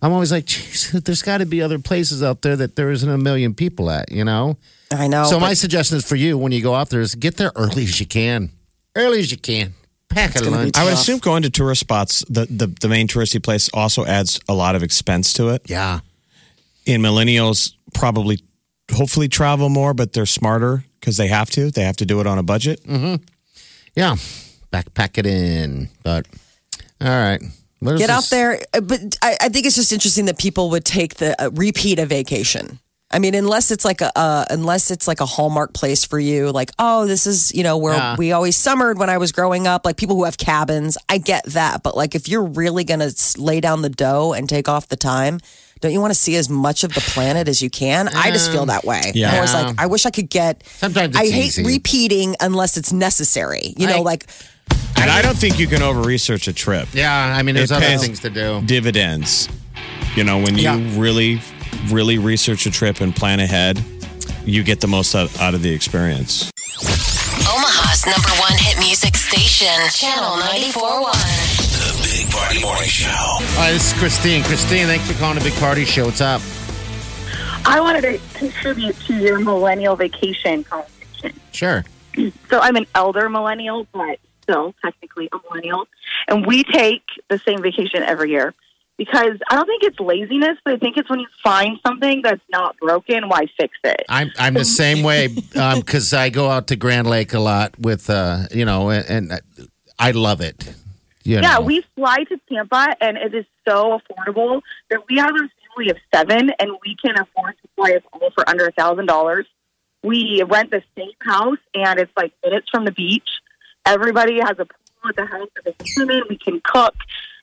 I'm 0.03 0.11
always 0.11 0.31
like, 0.33 0.45
geez, 0.45 0.91
there's 0.91 1.21
got 1.21 1.37
to 1.37 1.45
be 1.45 1.61
other 1.61 1.79
places 1.79 2.21
out 2.21 2.41
there 2.41 2.57
that 2.57 2.75
there 2.75 2.91
isn't 2.91 3.09
a 3.09 3.17
million 3.17 3.53
people 3.53 3.89
at, 3.89 4.11
you 4.11 4.25
know? 4.25 4.57
I 4.91 5.07
know. 5.07 5.23
so 5.23 5.39
my 5.39 5.53
suggestion 5.53 5.97
is 5.97 6.07
for 6.07 6.17
you 6.17 6.37
when 6.37 6.51
you 6.51 6.61
go 6.61 6.75
out 6.75 6.89
there 6.89 6.99
is 7.01 7.15
get 7.15 7.37
there 7.37 7.51
early 7.55 7.83
as 7.83 7.99
you 7.99 8.05
can. 8.05 8.51
Early 8.95 9.19
as 9.19 9.31
you 9.31 9.37
can. 9.37 9.73
Pack 10.09 10.35
a 10.35 10.43
lunch. 10.43 10.77
I 10.77 10.83
would 10.83 10.93
assume 10.93 11.17
going 11.19 11.41
to 11.43 11.49
tourist 11.49 11.79
spots, 11.79 12.23
the, 12.29 12.45
the 12.45 12.67
the 12.67 12.87
main 12.87 13.07
touristy 13.07 13.41
place 13.41 13.69
also 13.73 14.05
adds 14.05 14.39
a 14.47 14.53
lot 14.53 14.75
of 14.75 14.83
expense 14.83 15.33
to 15.33 15.49
it. 15.49 15.63
Yeah. 15.67 16.01
In 16.85 17.01
millennials, 17.01 17.73
probably, 17.95 18.39
hopefully 18.93 19.27
travel 19.27 19.69
more, 19.69 19.95
but 19.95 20.13
they're 20.13 20.27
smarter 20.27 20.83
because 20.99 21.17
they 21.17 21.29
have 21.29 21.49
to. 21.51 21.71
They 21.71 21.83
have 21.83 21.95
to 21.97 22.05
do 22.05 22.19
it 22.19 22.27
on 22.27 22.37
a 22.37 22.43
budget. 22.43 22.83
Mm-hmm. 22.83 23.23
Yeah. 23.95 24.17
Backpack 24.71 25.17
it 25.17 25.25
in. 25.25 25.89
But 26.03 26.27
all 27.01 27.07
right. 27.07 27.41
Is 27.91 27.99
get 27.99 28.09
out 28.09 28.21
this? 28.21 28.29
there. 28.29 28.59
Uh, 28.73 28.81
But 28.81 29.17
I, 29.21 29.37
I 29.41 29.49
think 29.49 29.65
it's 29.65 29.75
just 29.75 29.91
interesting 29.91 30.25
that 30.25 30.37
people 30.37 30.69
would 30.71 30.85
take 30.85 31.15
the 31.15 31.35
uh, 31.41 31.49
repeat 31.51 31.99
a 31.99 32.05
vacation. 32.05 32.79
I 33.11 33.19
mean, 33.19 33.35
unless 33.35 33.69
it's 33.69 33.85
like 33.85 34.01
a 34.01 34.11
uh, 34.17 34.45
unless 34.49 34.89
it's 34.89 35.07
like 35.07 35.19
a 35.21 35.25
hallmark 35.27 35.73
place 35.75 36.03
for 36.03 36.19
you, 36.19 36.49
like 36.51 36.71
oh, 36.79 37.05
this 37.05 37.27
is 37.27 37.53
you 37.53 37.61
know 37.61 37.77
where 37.77 37.93
Yeah. 37.93 38.15
we 38.17 38.31
always 38.31 38.55
summered 38.57 38.97
when 38.97 39.09
I 39.09 39.19
was 39.19 39.31
growing 39.31 39.67
up. 39.67 39.85
Like 39.85 39.97
people 39.97 40.15
who 40.15 40.23
have 40.23 40.37
cabins, 40.39 40.97
I 41.09 41.19
get 41.19 41.45
that. 41.45 41.83
But 41.83 41.95
like 41.95 42.15
if 42.15 42.27
you're 42.27 42.43
really 42.43 42.83
gonna 42.83 43.05
s- 43.13 43.37
lay 43.37 43.59
down 43.61 43.83
the 43.83 43.89
dough 43.91 44.33
and 44.33 44.49
take 44.49 44.67
off 44.67 44.87
the 44.87 44.95
time, 44.95 45.39
don't 45.79 45.91
you 45.91 46.01
want 46.01 46.09
to 46.11 46.19
see 46.19 46.35
as 46.37 46.49
much 46.49 46.83
of 46.83 46.91
the 46.95 47.01
planet 47.01 47.47
as 47.47 47.61
you 47.61 47.69
can? 47.69 48.07
I 48.07 48.31
just 48.31 48.51
feel 48.51 48.65
that 48.65 48.83
way. 48.83 49.11
Yeah. 49.13 49.31
I 49.35 49.41
was 49.41 49.53
like, 49.53 49.75
I 49.77 49.85
wish 49.85 50.07
I 50.07 50.09
could 50.09 50.31
get. 50.31 50.63
Sometimes 50.65 51.15
I 51.15 51.27
hate 51.29 51.45
easy. 51.59 51.63
repeating 51.65 52.35
unless 52.39 52.77
it's 52.77 52.91
necessary. 52.91 53.75
You 53.77 53.85
know, 53.87 53.97
I- 53.97 54.01
like 54.01 54.25
And 54.97 55.09
I 55.11 55.21
don't 55.21 55.37
think 55.37 55.59
you 55.59 55.67
can 55.67 55.81
over 55.81 56.01
research 56.01 56.47
a 56.47 56.53
trip. 56.53 56.87
Yeah, 56.93 57.11
I 57.37 57.43
mean, 57.43 57.55
there's 57.55 57.71
It 57.71 57.77
other 57.77 57.97
things 57.97 58.19
to 58.21 58.29
do. 58.29 58.61
Dividends. 58.65 59.49
You 60.15 60.23
know, 60.23 60.37
when 60.37 60.57
you 60.57 60.63
Yeah. 60.63 60.79
really, 60.95 61.41
really 61.89 62.17
research 62.17 62.65
a 62.65 62.71
trip 62.71 63.01
and 63.01 63.15
plan 63.15 63.39
ahead, 63.39 63.83
you 64.45 64.63
get 64.63 64.79
the 64.79 64.87
most 64.87 65.15
out, 65.15 65.29
out 65.41 65.53
of 65.55 65.61
the 65.61 65.71
experience. 65.71 66.49
Omaha's 66.79 68.05
number 68.05 68.29
one 68.39 68.53
hit 68.57 68.77
music 68.79 69.15
station, 69.17 69.67
Channel 69.91 70.37
94.1. 70.37 71.13
The 71.71 71.99
Big 72.03 72.31
Party 72.31 72.61
Morning 72.61 72.87
Show. 72.89 73.09
All 73.09 73.39
right, 73.57 73.71
this 73.71 73.91
is 73.93 73.99
Christine. 73.99 74.43
Christine, 74.43 74.85
thanks 74.87 75.05
for 75.09 75.17
calling 75.19 75.37
the 75.37 75.43
Big 75.43 75.55
Party 75.59 75.83
Show. 75.85 76.05
What's 76.05 76.21
up? 76.21 76.41
I 77.65 77.79
wanted 77.79 78.01
to 78.01 78.19
contribute 78.37 78.99
to 79.07 79.15
your 79.15 79.39
millennial 79.39 79.95
vacation 79.95 80.63
conversation. 80.63 81.39
Sure. 81.51 81.83
So 82.49 82.59
I'm 82.59 82.75
an 82.75 82.85
elder 82.93 83.29
millennial, 83.29 83.87
but 83.93 84.19
still 84.43 84.73
technically 84.83 85.29
a 85.31 85.37
millennial. 85.49 85.87
And 86.27 86.45
we 86.45 86.63
take 86.63 87.03
the 87.29 87.39
same 87.39 87.61
vacation 87.61 88.03
every 88.03 88.29
year 88.29 88.53
because 88.97 89.39
I 89.49 89.55
don't 89.55 89.65
think 89.65 89.83
it's 89.83 89.99
laziness, 89.99 90.57
but 90.63 90.75
I 90.75 90.77
think 90.77 90.97
it's 90.97 91.09
when 91.09 91.19
you 91.19 91.27
find 91.43 91.79
something 91.85 92.21
that's 92.21 92.41
not 92.51 92.77
broken, 92.77 93.27
why 93.27 93.47
fix 93.59 93.73
it? 93.83 94.05
I'm 94.09 94.31
I'm 94.37 94.53
the 94.53 94.65
same 94.65 95.03
way 95.03 95.27
because 95.27 96.13
I 96.13 96.29
go 96.29 96.49
out 96.49 96.67
to 96.67 96.75
Grand 96.75 97.07
Lake 97.07 97.33
a 97.33 97.39
lot 97.39 97.77
with 97.79 98.09
uh 98.09 98.45
you 98.51 98.65
know 98.65 98.89
and, 98.89 99.31
and 99.31 99.41
I 99.97 100.11
love 100.11 100.41
it. 100.41 100.75
You 101.23 101.39
Yeah, 101.39 101.59
know. 101.59 101.61
we 101.61 101.83
fly 101.95 102.23
to 102.25 102.37
Tampa, 102.49 102.97
and 102.99 103.17
it 103.17 103.33
is 103.33 103.45
so 103.67 103.99
affordable 103.99 104.61
that 104.89 104.99
we 105.09 105.17
have 105.17 105.31
a 105.31 105.47
family 105.75 105.89
of 105.89 105.97
seven, 106.13 106.51
and 106.59 106.71
we 106.85 106.97
can 107.03 107.17
afford 107.17 107.55
to 107.61 107.69
fly 107.75 107.91
us 107.95 108.03
all 108.11 108.29
for 108.35 108.47
under 108.49 108.65
a 108.67 108.71
thousand 108.73 109.05
dollars. 109.05 109.47
We 110.03 110.43
rent 110.45 110.71
the 110.71 110.83
same 110.97 111.11
house, 111.21 111.59
and 111.73 111.97
it's 111.97 112.11
like 112.17 112.33
minutes 112.43 112.67
from 112.69 112.83
the 112.83 112.91
beach. 112.91 113.29
Everybody 113.85 114.39
has 114.39 114.51
a 114.59 114.65
pool 114.65 115.09
at 115.09 115.15
the 115.15 115.25
house 115.25 115.49
that 115.65 115.75
swim 115.87 116.09
in. 116.09 116.23
We 116.29 116.37
can 116.37 116.61
cook, 116.63 116.95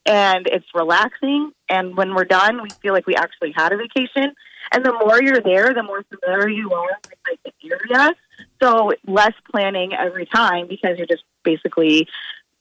and 0.07 0.47
it's 0.47 0.67
relaxing. 0.75 1.53
And 1.69 1.97
when 1.97 2.15
we're 2.15 2.25
done, 2.25 2.63
we 2.63 2.71
feel 2.83 2.95
like 2.95 3.07
we 3.07 3.15
actually 3.15 3.53
had 3.55 3.73
a 3.73 3.77
vacation. 3.77 4.35
And 4.73 4.85
the 4.85 4.93
more 4.93 5.23
you're 5.23 5.41
there, 5.41 5.75
the 5.75 5.83
more 5.83 6.03
familiar 6.05 6.49
you 6.49 6.73
are 6.73 6.99
with 7.05 7.19
like 7.29 7.41
the 7.45 7.71
area. 7.71 8.15
So 8.63 8.93
less 9.07 9.35
planning 9.51 9.93
every 9.93 10.27
time 10.27 10.67
because 10.69 10.97
you're 10.97 11.07
just 11.07 11.25
basically 11.45 12.07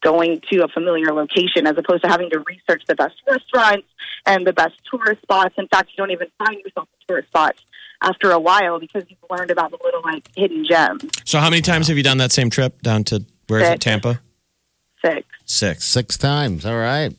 going 0.01 0.41
to 0.51 0.63
a 0.63 0.67
familiar 0.67 1.13
location 1.13 1.67
as 1.67 1.77
opposed 1.77 2.03
to 2.03 2.09
having 2.09 2.29
to 2.31 2.39
research 2.39 2.83
the 2.87 2.95
best 2.95 3.15
restaurants 3.27 3.87
and 4.25 4.47
the 4.47 4.53
best 4.53 4.75
tourist 4.89 5.21
spots. 5.21 5.55
In 5.57 5.67
fact, 5.67 5.89
you 5.89 5.97
don't 5.97 6.11
even 6.11 6.27
find 6.37 6.59
yourself 6.59 6.87
in 6.93 7.07
tourist 7.07 7.27
spots 7.29 7.61
after 8.01 8.31
a 8.31 8.39
while 8.39 8.79
because 8.79 9.03
you've 9.09 9.19
learned 9.29 9.51
about 9.51 9.71
the 9.71 9.77
little 9.83 10.01
like 10.01 10.29
hidden 10.35 10.65
gems. 10.65 11.03
So 11.25 11.39
how 11.39 11.49
many 11.49 11.61
times 11.61 11.87
have 11.89 11.97
you 11.97 12.03
done 12.03 12.17
that 12.17 12.31
same 12.31 12.49
trip 12.49 12.81
down 12.81 13.03
to 13.05 13.25
where 13.49 13.61
is 13.61 13.69
it? 13.69 13.81
Tampa. 13.81 14.21
Six. 15.03 15.25
Six. 15.45 15.85
Six 15.85 16.17
times. 16.17 16.65
All 16.65 16.77
right. 16.77 17.13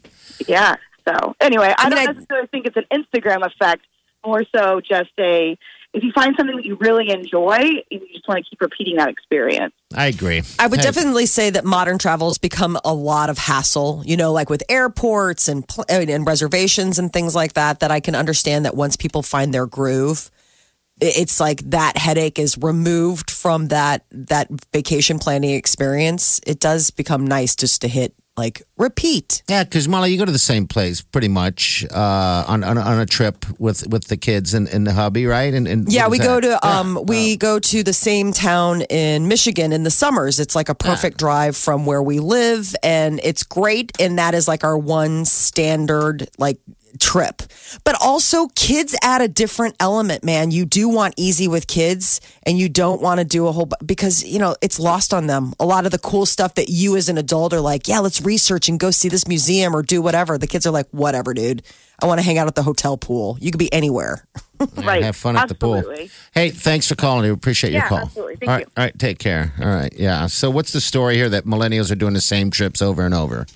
Yeah. 0.46 0.76
So 1.08 1.34
anyway, 1.40 1.72
I, 1.76 1.84
I 1.84 1.88
mean, 1.88 1.96
don't 1.98 2.08
I- 2.08 2.12
necessarily 2.12 2.46
think 2.48 2.66
it's 2.66 2.76
an 2.76 2.84
Instagram 2.92 3.44
effect. 3.46 3.84
More 4.24 4.42
so, 4.54 4.80
just 4.82 5.10
a 5.18 5.56
if 5.92 6.04
you 6.04 6.12
find 6.12 6.34
something 6.36 6.54
that 6.56 6.64
you 6.64 6.76
really 6.76 7.10
enjoy, 7.10 7.58
you 7.90 7.98
just 8.12 8.28
want 8.28 8.44
to 8.44 8.48
keep 8.48 8.60
repeating 8.60 8.96
that 8.96 9.08
experience. 9.08 9.72
I 9.94 10.06
agree. 10.06 10.42
I 10.58 10.66
would 10.68 10.78
Hey, 10.78 10.84
definitely 10.84 11.26
say 11.26 11.50
that 11.50 11.64
modern 11.64 11.98
travel 11.98 12.28
has 12.28 12.38
become 12.38 12.78
a 12.84 12.94
lot 12.94 13.28
of 13.30 13.38
hassle, 13.38 14.02
you 14.06 14.16
know, 14.16 14.30
like 14.30 14.48
with 14.50 14.62
airports 14.68 15.48
and 15.48 15.64
and 15.88 16.26
reservations 16.26 16.98
and 16.98 17.10
things 17.12 17.34
like 17.34 17.54
that. 17.54 17.80
That 17.80 17.90
I 17.90 17.98
can 18.00 18.14
understand 18.14 18.66
that 18.66 18.76
once 18.76 18.94
people 18.94 19.22
find 19.22 19.54
their 19.54 19.66
groove, 19.66 20.30
i- 20.30 20.39
it's 21.00 21.40
like 21.40 21.60
that 21.70 21.96
headache 21.96 22.38
is 22.38 22.56
removed 22.58 23.30
from 23.30 23.68
that 23.68 24.04
that 24.10 24.48
vacation 24.72 25.18
planning 25.18 25.50
experience. 25.54 26.40
It 26.46 26.60
does 26.60 26.90
become 26.90 27.26
nice 27.26 27.56
just 27.56 27.80
to 27.82 27.88
hit 27.88 28.14
like 28.36 28.62
repeat. 28.78 29.42
Yeah, 29.48 29.64
because 29.64 29.86
Molly, 29.86 30.12
you 30.12 30.18
go 30.18 30.24
to 30.24 30.32
the 30.32 30.38
same 30.38 30.66
place 30.66 31.02
pretty 31.02 31.28
much 31.28 31.84
uh, 31.90 32.44
on, 32.46 32.64
on 32.64 32.78
on 32.78 32.98
a 33.00 33.04
trip 33.04 33.44
with 33.58 33.86
with 33.88 34.06
the 34.06 34.16
kids 34.16 34.54
and, 34.54 34.66
and 34.68 34.86
the 34.86 34.92
hubby, 34.92 35.26
right? 35.26 35.52
And, 35.52 35.68
and 35.68 35.92
Yeah, 35.92 36.08
we 36.08 36.18
go 36.18 36.40
that? 36.40 36.62
to 36.62 36.66
um 36.66 36.98
we 37.04 37.36
go 37.36 37.58
to 37.58 37.82
the 37.82 37.92
same 37.92 38.32
town 38.32 38.82
in 38.82 39.28
Michigan 39.28 39.72
in 39.72 39.82
the 39.82 39.90
summers. 39.90 40.40
It's 40.40 40.54
like 40.54 40.68
a 40.70 40.74
perfect 40.74 41.18
drive 41.18 41.56
from 41.56 41.84
where 41.84 42.02
we 42.02 42.18
live 42.18 42.74
and 42.82 43.20
it's 43.22 43.42
great 43.42 43.92
and 44.00 44.18
that 44.18 44.34
is 44.34 44.48
like 44.48 44.64
our 44.64 44.78
one 44.78 45.24
standard 45.26 46.28
like 46.38 46.58
trip. 46.98 47.42
But 47.84 47.96
also 48.02 48.48
kids 48.56 48.96
add 49.02 49.20
a 49.22 49.28
different 49.28 49.76
element, 49.80 50.24
man. 50.24 50.50
You 50.50 50.64
do 50.64 50.88
want 50.88 51.14
easy 51.16 51.46
with 51.48 51.66
kids 51.66 52.20
and 52.44 52.58
you 52.58 52.68
don't 52.68 53.00
want 53.00 53.18
to 53.20 53.24
do 53.24 53.46
a 53.46 53.52
whole 53.52 53.66
bu- 53.66 53.76
because 53.86 54.24
you 54.24 54.38
know, 54.38 54.56
it's 54.60 54.80
lost 54.80 55.14
on 55.14 55.26
them. 55.26 55.52
A 55.60 55.64
lot 55.64 55.84
of 55.86 55.92
the 55.92 55.98
cool 55.98 56.26
stuff 56.26 56.54
that 56.56 56.68
you 56.68 56.96
as 56.96 57.08
an 57.08 57.18
adult 57.18 57.52
are 57.52 57.60
like, 57.60 57.86
"Yeah, 57.88 58.00
let's 58.00 58.20
research 58.20 58.68
and 58.68 58.78
go 58.80 58.90
see 58.90 59.08
this 59.08 59.26
museum 59.28 59.74
or 59.76 59.82
do 59.82 60.02
whatever." 60.02 60.36
The 60.38 60.46
kids 60.46 60.66
are 60.66 60.70
like, 60.72 60.86
"Whatever, 60.90 61.34
dude. 61.34 61.62
I 62.02 62.06
want 62.06 62.18
to 62.18 62.24
hang 62.24 62.38
out 62.38 62.46
at 62.46 62.54
the 62.54 62.62
hotel 62.62 62.96
pool. 62.96 63.36
You 63.40 63.50
could 63.50 63.58
be 63.58 63.72
anywhere." 63.72 64.26
Yeah, 64.76 64.86
right. 64.86 65.02
Have 65.02 65.16
fun 65.16 65.38
at 65.38 65.48
the 65.48 65.54
pool. 65.54 65.82
Hey, 66.34 66.50
thanks 66.50 66.86
for 66.86 66.94
calling. 66.94 67.22
We 67.22 67.30
appreciate 67.30 67.72
your 67.72 67.80
Yeah, 67.80 67.88
call. 67.88 67.98
absolutely. 68.00 68.36
Thank 68.36 68.48
all 68.50 68.54
right, 68.56 68.66
you. 68.66 68.72
all 68.76 68.84
right. 68.84 68.98
Take 68.98 69.18
care. 69.18 69.54
All 69.58 69.66
right. 69.66 69.90
Yeah. 69.96 70.26
So, 70.26 70.50
what's 70.50 70.72
the 70.72 70.82
story 70.82 71.14
here 71.14 71.30
that 71.30 71.46
millennials 71.46 71.90
are 71.90 71.94
doing 71.94 72.12
the 72.12 72.20
same 72.20 72.50
trips 72.50 72.82
over 72.82 73.02
and 73.06 73.14
over? 73.14 73.46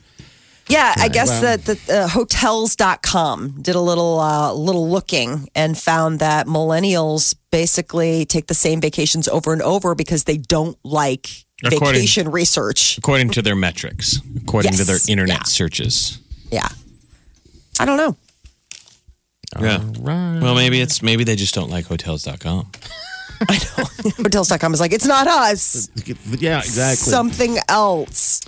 Yeah, 0.69 0.95
I 0.97 1.09
guess 1.09 1.29
well- 1.29 1.43
that 1.59 1.65
the 1.67 1.95
uh, 1.95 2.09
hotels.com 2.09 3.61
did 3.63 3.75
a 3.75 3.81
little 3.81 4.19
uh, 4.21 4.53
little 4.55 4.89
looking 4.89 5.49
and 5.55 5.77
found 5.77 6.21
that 6.21 6.47
millennials 6.47 7.35
basically 7.51 8.25
take 8.25 8.47
the 8.47 8.55
same 8.55 8.81
vacations 8.81 9.29
over 9.29 9.53
and 9.53 9.61
over 9.63 9.95
because 9.95 10.25
they 10.25 10.39
don't 10.39 10.77
like 10.85 11.29
vacation 11.63 12.31
research. 12.31 12.97
According 12.99 13.31
to 13.31 13.43
their 13.43 13.55
metrics, 13.57 14.21
according 14.43 14.73
to 14.73 14.85
their 14.85 14.99
internet 15.09 15.39
Yeah. 15.39 15.43
searches. 15.45 16.19
Yeah. 16.51 16.69
I 17.79 17.85
don't 17.85 17.97
know. 17.97 18.17
Yeah. 19.61 19.79
Right. 20.01 20.41
Well, 20.41 20.55
maybe 20.55 20.81
it's 20.81 21.03
maybe 21.03 21.25
they 21.25 21.37
just 21.37 21.55
don't 21.55 21.71
like 21.71 21.87
hotels.com. 21.87 22.71
Hotels.com 23.49 24.75
is 24.75 24.81
like, 24.81 24.93
it's 24.93 25.07
not 25.07 25.27
us. 25.27 25.89
Yeah, 26.39 26.59
exactly. 26.59 27.11
Something 27.11 27.59
else. 27.69 28.41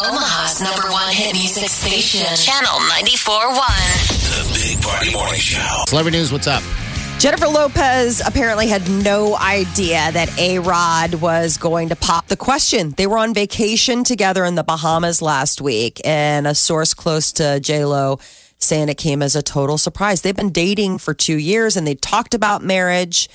Omaha's 0.00 0.60
number 0.60 0.90
one 0.90 1.12
hit 1.12 1.34
music 1.34 1.68
station. 1.68 2.26
Channel 2.36 2.80
94.1. 2.90 4.52
The 4.52 4.54
Big 4.54 4.82
Party 4.82 5.12
Morning 5.12 5.40
Show. 5.40 5.84
Celebrity 5.86 6.18
news. 6.18 6.32
What's 6.32 6.46
up? 6.46 6.62
Jennifer 7.18 7.46
Lopez 7.46 8.20
apparently 8.26 8.66
had 8.66 8.88
no 8.90 9.36
idea 9.36 10.10
that 10.12 10.36
A 10.38 10.58
Rod 10.58 11.14
was 11.14 11.56
going 11.56 11.88
to 11.90 11.96
pop 11.96 12.26
the 12.26 12.36
question. 12.36 12.94
They 12.96 13.06
were 13.06 13.18
on 13.18 13.32
vacation 13.32 14.02
together 14.02 14.44
in 14.44 14.56
the 14.56 14.64
Bahamas 14.64 15.22
last 15.22 15.60
week, 15.60 16.00
and 16.04 16.48
a 16.48 16.54
source 16.54 16.94
close 16.94 17.30
to 17.34 17.60
J 17.60 17.84
Lo 17.84 18.18
saying 18.58 18.88
it 18.88 18.96
came 18.96 19.22
as 19.22 19.36
a 19.36 19.42
total 19.42 19.78
surprise. 19.78 20.22
They've 20.22 20.34
been 20.34 20.50
dating 20.50 20.98
for 20.98 21.14
two 21.14 21.36
years, 21.36 21.76
and 21.76 21.86
they 21.86 21.94
talked 21.94 22.34
about 22.34 22.62
marriage, 22.62 23.28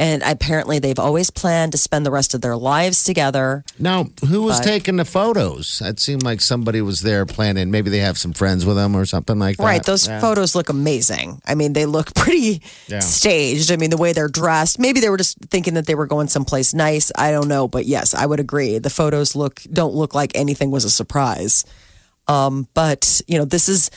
and 0.00 0.22
apparently 0.24 0.78
they've 0.78 0.98
always 0.98 1.28
planned 1.30 1.72
to 1.72 1.78
spend 1.78 2.06
the 2.06 2.10
rest 2.10 2.32
of 2.32 2.40
their 2.40 2.56
lives 2.56 3.04
together. 3.04 3.62
Now, 3.78 4.08
who 4.26 4.40
was 4.40 4.56
But- 4.58 4.64
taking 4.64 4.96
the 4.96 5.04
photos? 5.04 5.82
It 5.84 6.00
seemed 6.00 6.22
like 6.22 6.40
somebody 6.40 6.80
was 6.80 7.02
there 7.02 7.26
planning. 7.26 7.70
Maybe 7.70 7.90
they 7.90 7.98
have 7.98 8.16
some 8.16 8.32
friends 8.32 8.64
with 8.64 8.76
them 8.76 8.96
or 8.96 9.04
something 9.04 9.38
like 9.38 9.58
that. 9.58 9.62
Right. 9.62 9.84
Those 9.84 10.08
Yeah. 10.08 10.18
photos 10.18 10.54
look 10.54 10.70
amazing. 10.70 11.42
I 11.46 11.54
mean, 11.54 11.74
they 11.74 11.84
look 11.84 12.14
pretty 12.14 12.62
Yeah. 12.88 13.00
staged. 13.00 13.70
I 13.70 13.76
mean, 13.76 13.90
the 13.90 13.98
way 13.98 14.14
they're 14.14 14.26
dressed. 14.28 14.78
Maybe 14.78 15.00
they 15.00 15.10
were 15.10 15.18
just 15.18 15.36
thinking 15.50 15.74
that 15.74 15.84
they 15.84 15.94
were 15.94 16.06
going 16.06 16.28
someplace 16.28 16.72
nice. 16.72 17.12
I 17.14 17.30
don't 17.30 17.48
know, 17.48 17.68
but 17.68 17.84
yes, 17.84 18.14
I 18.14 18.24
would 18.24 18.40
agree. 18.40 18.78
The 18.78 18.88
photos 18.88 19.36
look 19.36 19.60
don't 19.70 19.94
look 19.94 20.14
like 20.14 20.32
anything 20.34 20.70
was 20.70 20.86
a 20.86 20.90
surprise. 20.90 21.66
Um, 22.26 22.68
but 22.72 23.20
you 23.26 23.36
know, 23.38 23.44
this 23.44 23.68
is 23.68 23.90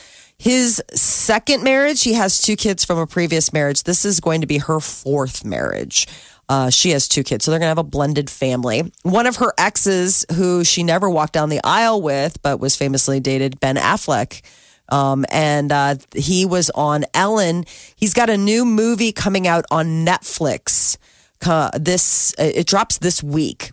his 0.44 0.82
second 0.92 1.64
marriage. 1.64 2.02
He 2.02 2.12
has 2.12 2.38
two 2.38 2.54
kids 2.54 2.84
from 2.84 2.98
a 2.98 3.06
previous 3.06 3.50
marriage. 3.50 3.84
This 3.84 4.04
is 4.04 4.20
going 4.20 4.42
to 4.42 4.46
be 4.46 4.58
her 4.58 4.78
fourth 4.78 5.42
marriage. 5.42 6.06
Uh, 6.50 6.68
she 6.68 6.90
has 6.90 7.08
two 7.08 7.22
kids, 7.22 7.46
so 7.46 7.50
they're 7.50 7.58
going 7.58 7.68
to 7.68 7.70
have 7.70 7.78
a 7.78 7.82
blended 7.82 8.28
family. 8.28 8.92
One 9.04 9.26
of 9.26 9.36
her 9.36 9.54
exes, 9.56 10.26
who 10.34 10.62
she 10.62 10.82
never 10.82 11.08
walked 11.08 11.32
down 11.32 11.48
the 11.48 11.62
aisle 11.64 12.02
with, 12.02 12.42
but 12.42 12.60
was 12.60 12.76
famously 12.76 13.20
dated, 13.20 13.58
Ben 13.58 13.76
Affleck. 13.76 14.42
Um, 14.90 15.24
and 15.30 15.72
uh, 15.72 15.94
he 16.14 16.44
was 16.44 16.68
on 16.74 17.06
Ellen. 17.14 17.64
He's 17.96 18.12
got 18.12 18.28
a 18.28 18.36
new 18.36 18.66
movie 18.66 19.12
coming 19.12 19.46
out 19.46 19.64
on 19.70 20.04
Netflix. 20.04 20.98
Uh, 21.42 21.70
this 21.78 22.34
it 22.38 22.66
drops 22.66 22.98
this 22.98 23.22
week 23.22 23.70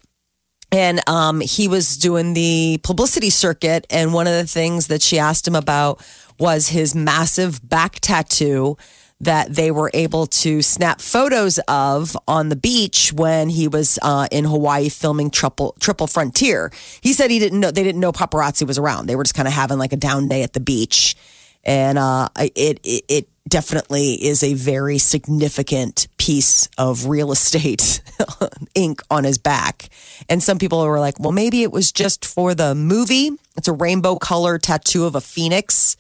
and 0.72 1.08
um, 1.10 1.42
he 1.42 1.68
was 1.68 1.98
doing 1.98 2.34
the 2.34 2.80
publicity 2.84 3.30
circuit 3.30 3.86
and 3.90 4.14
one 4.14 4.28
of 4.28 4.34
the 4.34 4.48
things 4.48 4.88
that 4.88 5.02
she 5.02 5.20
asked 5.20 5.48
him 5.48 5.56
about 5.56 6.02
was 6.40 6.70
his 6.70 6.96
massive 6.96 7.68
back 7.68 8.00
tattoo 8.00 8.78
that 9.22 9.54
they 9.54 9.70
were 9.70 9.92
able 9.94 10.26
to 10.26 10.64
snap 10.64 11.00
photos 11.00 11.60
of 11.68 12.18
on 12.28 12.50
the 12.50 12.56
beach 12.56 13.14
when 13.14 13.50
he 13.50 13.68
was 13.68 14.00
uh, 14.02 14.28
in 14.32 14.46
Hawaii 14.46 14.90
filming 14.90 15.30
Triple 15.30 15.76
Triple 15.80 16.08
Frontier. 16.08 16.72
He 17.02 17.14
said 17.14 17.30
he 17.30 17.40
didn't 17.40 17.60
know 17.60 17.72
they 17.72 17.84
didn't 17.84 18.02
know 18.02 18.12
paparazzi 18.12 18.66
was 18.66 18.80
around. 18.80 19.06
They 19.06 19.16
were 19.16 19.24
just 19.24 19.36
kind 19.36 19.48
of 19.48 19.54
having 19.54 19.78
like 19.78 19.94
a 19.94 19.98
down 19.98 20.28
day 20.28 20.42
at 20.42 20.54
the 20.54 20.60
beach, 20.60 21.16
and 21.64 22.00
uh, 22.00 22.30
it, 22.36 22.80
it 22.84 23.06
it 23.08 23.28
definitely 23.48 24.14
is 24.14 24.44
a 24.44 24.54
very 24.54 24.98
significant 24.98 26.08
piece 26.18 26.68
of 26.78 27.06
real 27.08 27.32
estate 27.32 28.02
ink 28.76 29.02
on 29.12 29.24
his 29.24 29.38
back. 29.38 29.90
And 30.30 30.42
some 30.42 30.58
people 30.58 30.84
were 30.86 31.00
like, 31.00 31.20
well, 31.20 31.32
maybe 31.32 31.64
it 31.64 31.72
was 31.72 31.92
just 31.92 32.26
for 32.26 32.56
the 32.56 32.74
movie. 32.74 33.32
It's 33.58 33.68
a 33.68 33.74
rainbow 33.74 34.16
color 34.16 34.58
tattoo 34.58 35.06
of 35.06 35.16
a 35.16 35.22
phoenix. 35.22 35.98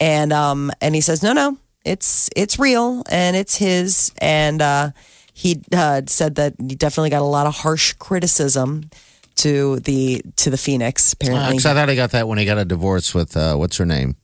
And 0.00 0.32
um 0.32 0.70
and 0.80 0.94
he 0.94 1.00
says, 1.00 1.22
no, 1.22 1.32
no, 1.32 1.58
it's 1.84 2.30
it's 2.36 2.58
real 2.58 3.02
and 3.10 3.36
it's 3.36 3.56
his. 3.56 4.12
And 4.18 4.62
uh, 4.62 4.90
he 5.32 5.62
uh, 5.72 6.02
said 6.06 6.36
that 6.36 6.54
he 6.58 6.74
definitely 6.74 7.10
got 7.10 7.22
a 7.22 7.24
lot 7.24 7.46
of 7.46 7.54
harsh 7.54 7.94
criticism 7.94 8.90
to 9.36 9.80
the 9.80 10.22
to 10.36 10.50
the 10.50 10.58
phoenix. 10.58 11.12
Apparently, 11.12 11.52
Because 11.52 11.66
I 11.66 11.74
thought 11.74 11.90
I 11.90 11.94
got 11.94 12.10
that 12.10 12.28
when 12.28 12.38
he 12.38 12.44
got 12.44 12.58
a 12.58 12.64
divorce 12.64 13.14
with 13.14 13.36
uh, 13.36 13.56
what's 13.56 13.76
her 13.76 13.86
name? 13.86 14.16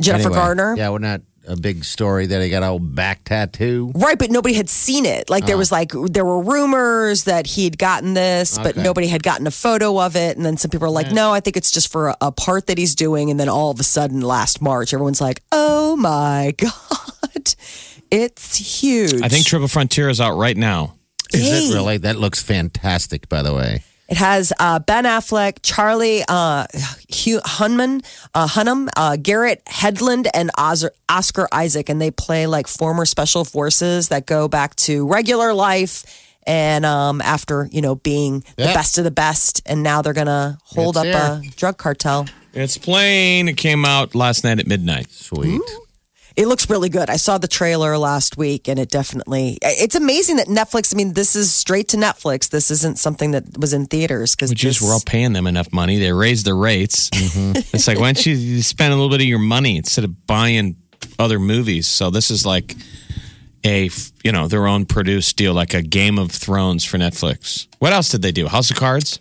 Jennifer 0.00 0.28
Anyway, 0.28 0.36
Gardner. 0.36 0.74
Yeah, 0.76 0.88
wasn't 0.90 1.04
that 1.04 1.22
a 1.46 1.56
big 1.56 1.84
story 1.84 2.26
that 2.26 2.42
he 2.42 2.50
got 2.50 2.62
a 2.62 2.66
whole 2.66 2.78
back 2.78 3.24
tattoo? 3.24 3.92
Right, 3.94 4.18
but 4.18 4.30
nobody 4.30 4.54
had 4.54 4.68
seen 4.68 5.06
it. 5.06 5.28
Like 5.30 5.46
there 5.46 5.56
oh. 5.56 5.58
was 5.58 5.70
like 5.72 5.92
there 5.92 6.24
were 6.24 6.40
rumors 6.40 7.24
that 7.24 7.46
he'd 7.46 7.78
gotten 7.78 8.14
this, 8.14 8.58
but 8.58 8.68
Okay. 8.74 8.82
nobody 8.82 9.06
had 9.08 9.22
gotten 9.22 9.46
a 9.46 9.50
photo 9.50 10.00
of 10.00 10.16
it. 10.16 10.36
And 10.36 10.44
then 10.44 10.56
some 10.56 10.70
people 10.70 10.86
were 10.88 10.92
like, 10.92 11.12
"No, 11.12 11.32
I 11.32 11.40
think 11.40 11.56
it's 11.56 11.70
just 11.70 11.90
for 11.90 12.08
a, 12.08 12.16
a 12.20 12.32
part 12.32 12.66
that 12.66 12.78
he's 12.78 12.94
doing." 12.94 13.30
And 13.30 13.38
then 13.38 13.48
all 13.48 13.70
of 13.70 13.80
a 13.80 13.84
sudden, 13.84 14.20
last 14.20 14.60
March, 14.60 14.92
everyone's 14.94 15.20
like, 15.20 15.42
"Oh 15.52 15.96
my 15.96 16.54
god, 16.58 17.54
it's 18.10 18.80
huge!" 18.82 19.22
I 19.22 19.28
think 19.28 19.46
Triple 19.46 19.68
Frontier 19.68 20.08
is 20.08 20.20
out 20.20 20.36
right 20.36 20.56
now. 20.56 20.94
Is 21.32 21.42
Yay. 21.42 21.68
it 21.70 21.74
really? 21.74 21.96
That 21.98 22.16
looks 22.16 22.42
fantastic, 22.42 23.28
by 23.28 23.42
the 23.42 23.54
way. 23.54 23.82
It 24.08 24.18
has 24.18 24.52
uh, 24.60 24.80
Ben 24.80 25.04
Affleck, 25.04 25.58
Charlie 25.62 26.22
uh, 26.28 26.66
Hugh 27.08 27.40
Hunman, 27.40 28.04
uh, 28.34 28.46
Hunnam, 28.46 28.88
uh, 28.96 29.16
Garrett 29.16 29.64
Hedlund, 29.64 30.26
and 30.34 30.50
Oz- 30.58 30.90
Oscar 31.08 31.48
Isaac, 31.50 31.88
and 31.88 32.00
they 32.00 32.10
play 32.10 32.46
like 32.46 32.66
former 32.66 33.06
special 33.06 33.44
forces 33.44 34.08
that 34.10 34.26
go 34.26 34.46
back 34.46 34.76
to 34.76 35.06
regular 35.06 35.54
life. 35.54 36.04
And 36.46 36.84
um, 36.84 37.22
after 37.22 37.70
you 37.72 37.80
know 37.80 37.94
being 37.94 38.44
the 38.56 38.74
best 38.74 38.98
of 38.98 39.04
the 39.04 39.10
best, 39.10 39.62
and 39.64 39.82
now 39.82 40.02
they're 40.02 40.12
gonna 40.12 40.58
hold 40.64 40.98
It's 40.98 41.14
up 41.16 41.42
a 41.42 41.48
drug 41.56 41.78
cartel. 41.78 42.26
It's 42.52 42.76
playing. 42.76 43.48
It 43.48 43.56
came 43.56 43.86
out 43.86 44.14
last 44.14 44.44
night 44.44 44.58
at 44.60 44.66
midnight. 44.66 45.10
Sweet. 45.10 45.62
It 46.36 46.48
looks 46.48 46.68
really 46.68 46.88
good. 46.88 47.10
I 47.10 47.16
saw 47.16 47.38
the 47.38 47.46
trailer 47.46 47.96
last 47.96 48.36
week 48.36 48.66
and 48.68 48.78
it 48.78 48.90
definitely 48.90 49.56
it's 49.62 49.94
amazing 49.94 50.36
that 50.36 50.48
Netflix, 50.48 50.92
I 50.92 50.96
mean, 50.96 51.12
this 51.12 51.36
is 51.36 51.52
straight 51.52 51.88
to 51.88 51.96
Netflix. 51.96 52.50
This 52.50 52.70
isn't 52.72 52.98
something 52.98 53.30
that 53.32 53.56
was 53.56 53.72
in 53.72 53.86
theaters 53.86 54.34
because 54.34 54.50
Which 54.50 54.64
is 54.64 54.82
we're 54.82 54.92
all 54.92 55.02
paying 55.04 55.32
them 55.32 55.46
enough 55.46 55.72
money. 55.72 55.98
They 55.98 56.12
raised 56.12 56.44
their 56.44 56.56
rates. 56.56 57.10
It's 57.12 57.86
like 57.86 57.98
why 57.98 58.12
don't 58.12 58.26
you 58.26 58.34
you 58.34 58.62
spend 58.62 58.92
a 58.92 58.96
little 58.96 59.10
bit 59.10 59.20
of 59.20 59.26
your 59.26 59.38
money 59.38 59.76
instead 59.76 60.04
of 60.04 60.26
buying 60.26 60.76
other 61.18 61.38
movies? 61.38 61.86
So 61.86 62.10
this 62.10 62.30
is 62.30 62.44
like 62.44 62.74
a 63.64 63.88
you 64.22 64.32
know 64.32 64.48
their 64.48 64.66
own 64.66 64.86
produced 64.86 65.36
deal, 65.36 65.54
like 65.54 65.74
a 65.74 65.82
Game 65.82 66.18
of 66.18 66.30
Thrones 66.30 66.84
for 66.84 66.98
Netflix. 66.98 67.66
What 67.78 67.92
else 67.92 68.08
did 68.08 68.22
they 68.22 68.32
do? 68.32 68.46
House 68.46 68.70
of 68.70 68.76
Cards. 68.76 69.20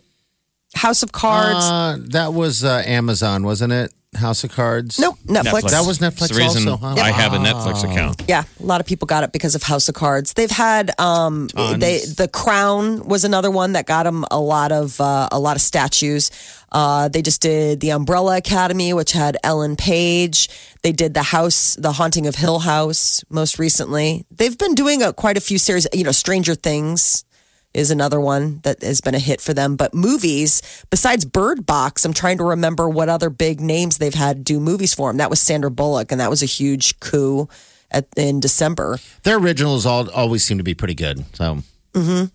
House 0.76 1.04
of 1.04 1.12
Cards. 1.12 1.66
Uh, 1.66 1.98
that 2.10 2.34
was 2.34 2.64
uh, 2.64 2.82
Amazon, 2.86 3.44
wasn't 3.44 3.74
it? 3.74 3.94
House 4.16 4.44
of 4.44 4.52
Cards. 4.52 5.00
nope, 5.00 5.18
Netflix. 5.26 5.72
That 5.72 5.86
was 5.86 6.00
Netflix 6.00 6.20
That's 6.20 6.32
the 6.32 6.40
reason 6.40 6.68
also, 6.68 6.86
huh? 6.86 6.96
I 7.02 7.12
have 7.12 7.34
a 7.34 7.38
Netflix 7.38 7.84
account. 7.84 8.24
Yeah, 8.28 8.44
a 8.60 8.66
lot 8.66 8.82
of 8.82 8.88
people 8.88 9.06
got 9.06 9.24
it 9.24 9.32
because 9.32 9.56
of 9.56 9.64
House 9.64 9.90
of 9.90 9.96
Cards. 9.96 10.34
They've 10.34 10.50
had 10.50 11.00
um 11.00 11.48
they 11.78 12.00
The 12.00 12.30
Crown 12.32 13.08
was 13.08 13.24
another 13.26 13.52
one 13.52 13.74
that 13.74 13.86
got 13.86 14.04
them 14.04 14.26
a 14.32 14.40
lot 14.40 14.72
of 14.72 15.00
uh, 15.00 15.30
a 15.32 15.40
lot 15.40 15.56
of 15.56 15.62
statues. 15.62 16.32
Uh, 16.72 17.08
they 17.08 17.22
just 17.22 17.42
did 17.42 17.80
the 17.82 17.92
Umbrella 17.92 18.38
Academy, 18.38 18.94
which 18.94 19.12
had 19.12 19.38
Ellen 19.44 19.76
Page. 19.76 20.50
They 20.82 20.92
did 20.92 21.14
the 21.14 21.22
House, 21.22 21.76
the 21.76 21.92
Haunting 21.92 22.26
of 22.26 22.36
Hill 22.36 22.60
House, 22.60 23.24
most 23.30 23.60
recently. 23.60 24.26
They've 24.32 24.58
been 24.58 24.74
doing 24.74 25.04
a, 25.04 25.14
quite 25.14 25.38
a 25.38 25.42
few 25.42 25.60
series. 25.60 25.88
You 25.94 26.04
know, 26.04 26.12
Stranger 26.12 26.56
Things 26.56 27.26
is 27.74 27.92
another 27.92 28.20
one 28.20 28.60
that 28.64 28.82
has 28.84 29.02
been 29.02 29.16
a 29.16 29.20
hit 29.20 29.42
for 29.42 29.54
them. 29.54 29.76
But 29.76 29.94
movies, 29.94 30.62
besides 30.90 31.26
Bird 31.26 31.66
Box, 31.66 32.06
I'm 32.06 32.14
trying 32.14 32.38
to 32.38 32.44
remember 32.44 32.88
what 32.90 33.10
other 33.10 33.30
big 33.30 33.60
names 33.60 33.98
they've 33.98 34.14
had 34.14 34.44
do 34.44 34.60
movies 34.60 34.94
for 34.94 35.10
them. 35.10 35.18
That 35.18 35.30
was 35.30 35.42
Sandra 35.42 35.72
Bullock, 35.72 36.12
and 36.12 36.22
that 36.22 36.30
was 36.30 36.44
a 36.44 36.48
huge 36.48 37.00
coup 37.00 37.50
at, 37.92 38.08
in 38.16 38.40
December. 38.40 39.00
Their 39.24 39.38
originals 39.38 39.86
all 39.86 40.10
always 40.12 40.44
seem 40.44 40.58
to 40.58 40.64
be 40.64 40.74
pretty 40.74 40.96
good. 40.96 41.24
So 41.36 41.60
mm-hmm. 41.94 42.26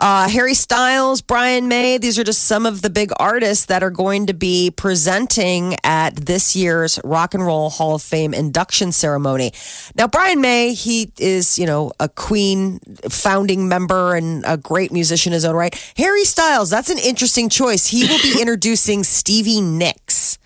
Uh, 0.00 0.28
Harry 0.28 0.54
Styles, 0.54 1.20
Brian 1.20 1.68
May, 1.68 1.98
these 1.98 2.18
are 2.18 2.24
just 2.24 2.44
some 2.44 2.64
of 2.64 2.82
the 2.82 2.90
big 2.90 3.12
artists 3.18 3.66
that 3.66 3.82
are 3.82 3.90
going 3.90 4.26
to 4.26 4.34
be 4.34 4.70
presenting 4.70 5.76
at 5.84 6.16
this 6.16 6.56
year's 6.56 6.98
Rock 7.04 7.34
and 7.34 7.44
Roll 7.44 7.70
Hall 7.70 7.94
of 7.94 8.02
Fame 8.02 8.32
induction 8.32 8.92
ceremony. 8.92 9.52
Now, 9.94 10.06
Brian 10.06 10.40
May, 10.40 10.72
he 10.72 11.12
is, 11.18 11.58
you 11.58 11.66
know, 11.66 11.92
a 12.00 12.08
Queen 12.08 12.80
founding 13.10 13.68
member 13.68 14.14
and 14.14 14.42
a 14.46 14.56
great 14.56 14.90
musician 14.90 15.32
in 15.32 15.34
his 15.34 15.44
own 15.44 15.54
right. 15.54 15.74
Harry 15.96 16.24
Styles, 16.24 16.70
that's 16.70 16.90
an 16.90 16.98
interesting 16.98 17.48
choice. 17.48 17.86
He 17.86 18.06
will 18.06 18.22
be 18.22 18.36
introducing 18.40 19.04
Stevie 19.04 19.60
Nicks. 19.60 20.38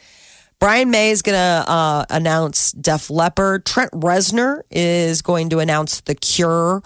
Brian 0.58 0.90
May 0.90 1.10
is 1.10 1.22
going 1.22 1.37
to 1.37 1.70
uh, 1.70 2.06
announce 2.10 2.72
Def 2.72 3.10
Leppard. 3.10 3.66
Trent 3.66 3.92
Reznor 3.92 4.62
is 4.70 5.20
going 5.20 5.50
to 5.50 5.58
announce 5.58 6.00
The 6.00 6.14
Cure. 6.14 6.82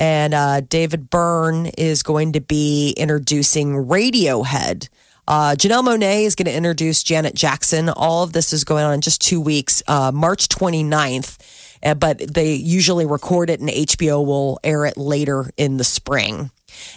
And 0.00 0.32
uh, 0.32 0.62
David 0.62 1.10
Byrne 1.10 1.66
is 1.66 2.02
going 2.02 2.32
to 2.32 2.40
be 2.40 2.94
introducing 2.96 3.74
Radiohead. 3.74 4.88
Uh, 5.28 5.54
Janelle 5.56 5.84
Monáe 5.84 6.24
is 6.24 6.34
going 6.34 6.46
to 6.46 6.54
introduce 6.54 7.02
Janet 7.02 7.34
Jackson. 7.34 7.90
All 7.90 8.24
of 8.24 8.32
this 8.32 8.54
is 8.54 8.64
going 8.64 8.82
on 8.82 8.94
in 8.94 9.00
just 9.02 9.20
two 9.20 9.40
weeks, 9.40 9.82
uh, 9.86 10.10
March 10.12 10.48
29th. 10.48 11.38
Uh, 11.82 11.94
but 11.94 12.18
they 12.18 12.54
usually 12.54 13.06
record 13.06 13.48
it 13.50 13.60
and 13.60 13.68
HBO 13.68 14.24
will 14.24 14.58
air 14.64 14.86
it 14.86 14.96
later 14.96 15.50
in 15.56 15.76
the 15.76 15.84
spring. 15.84 16.50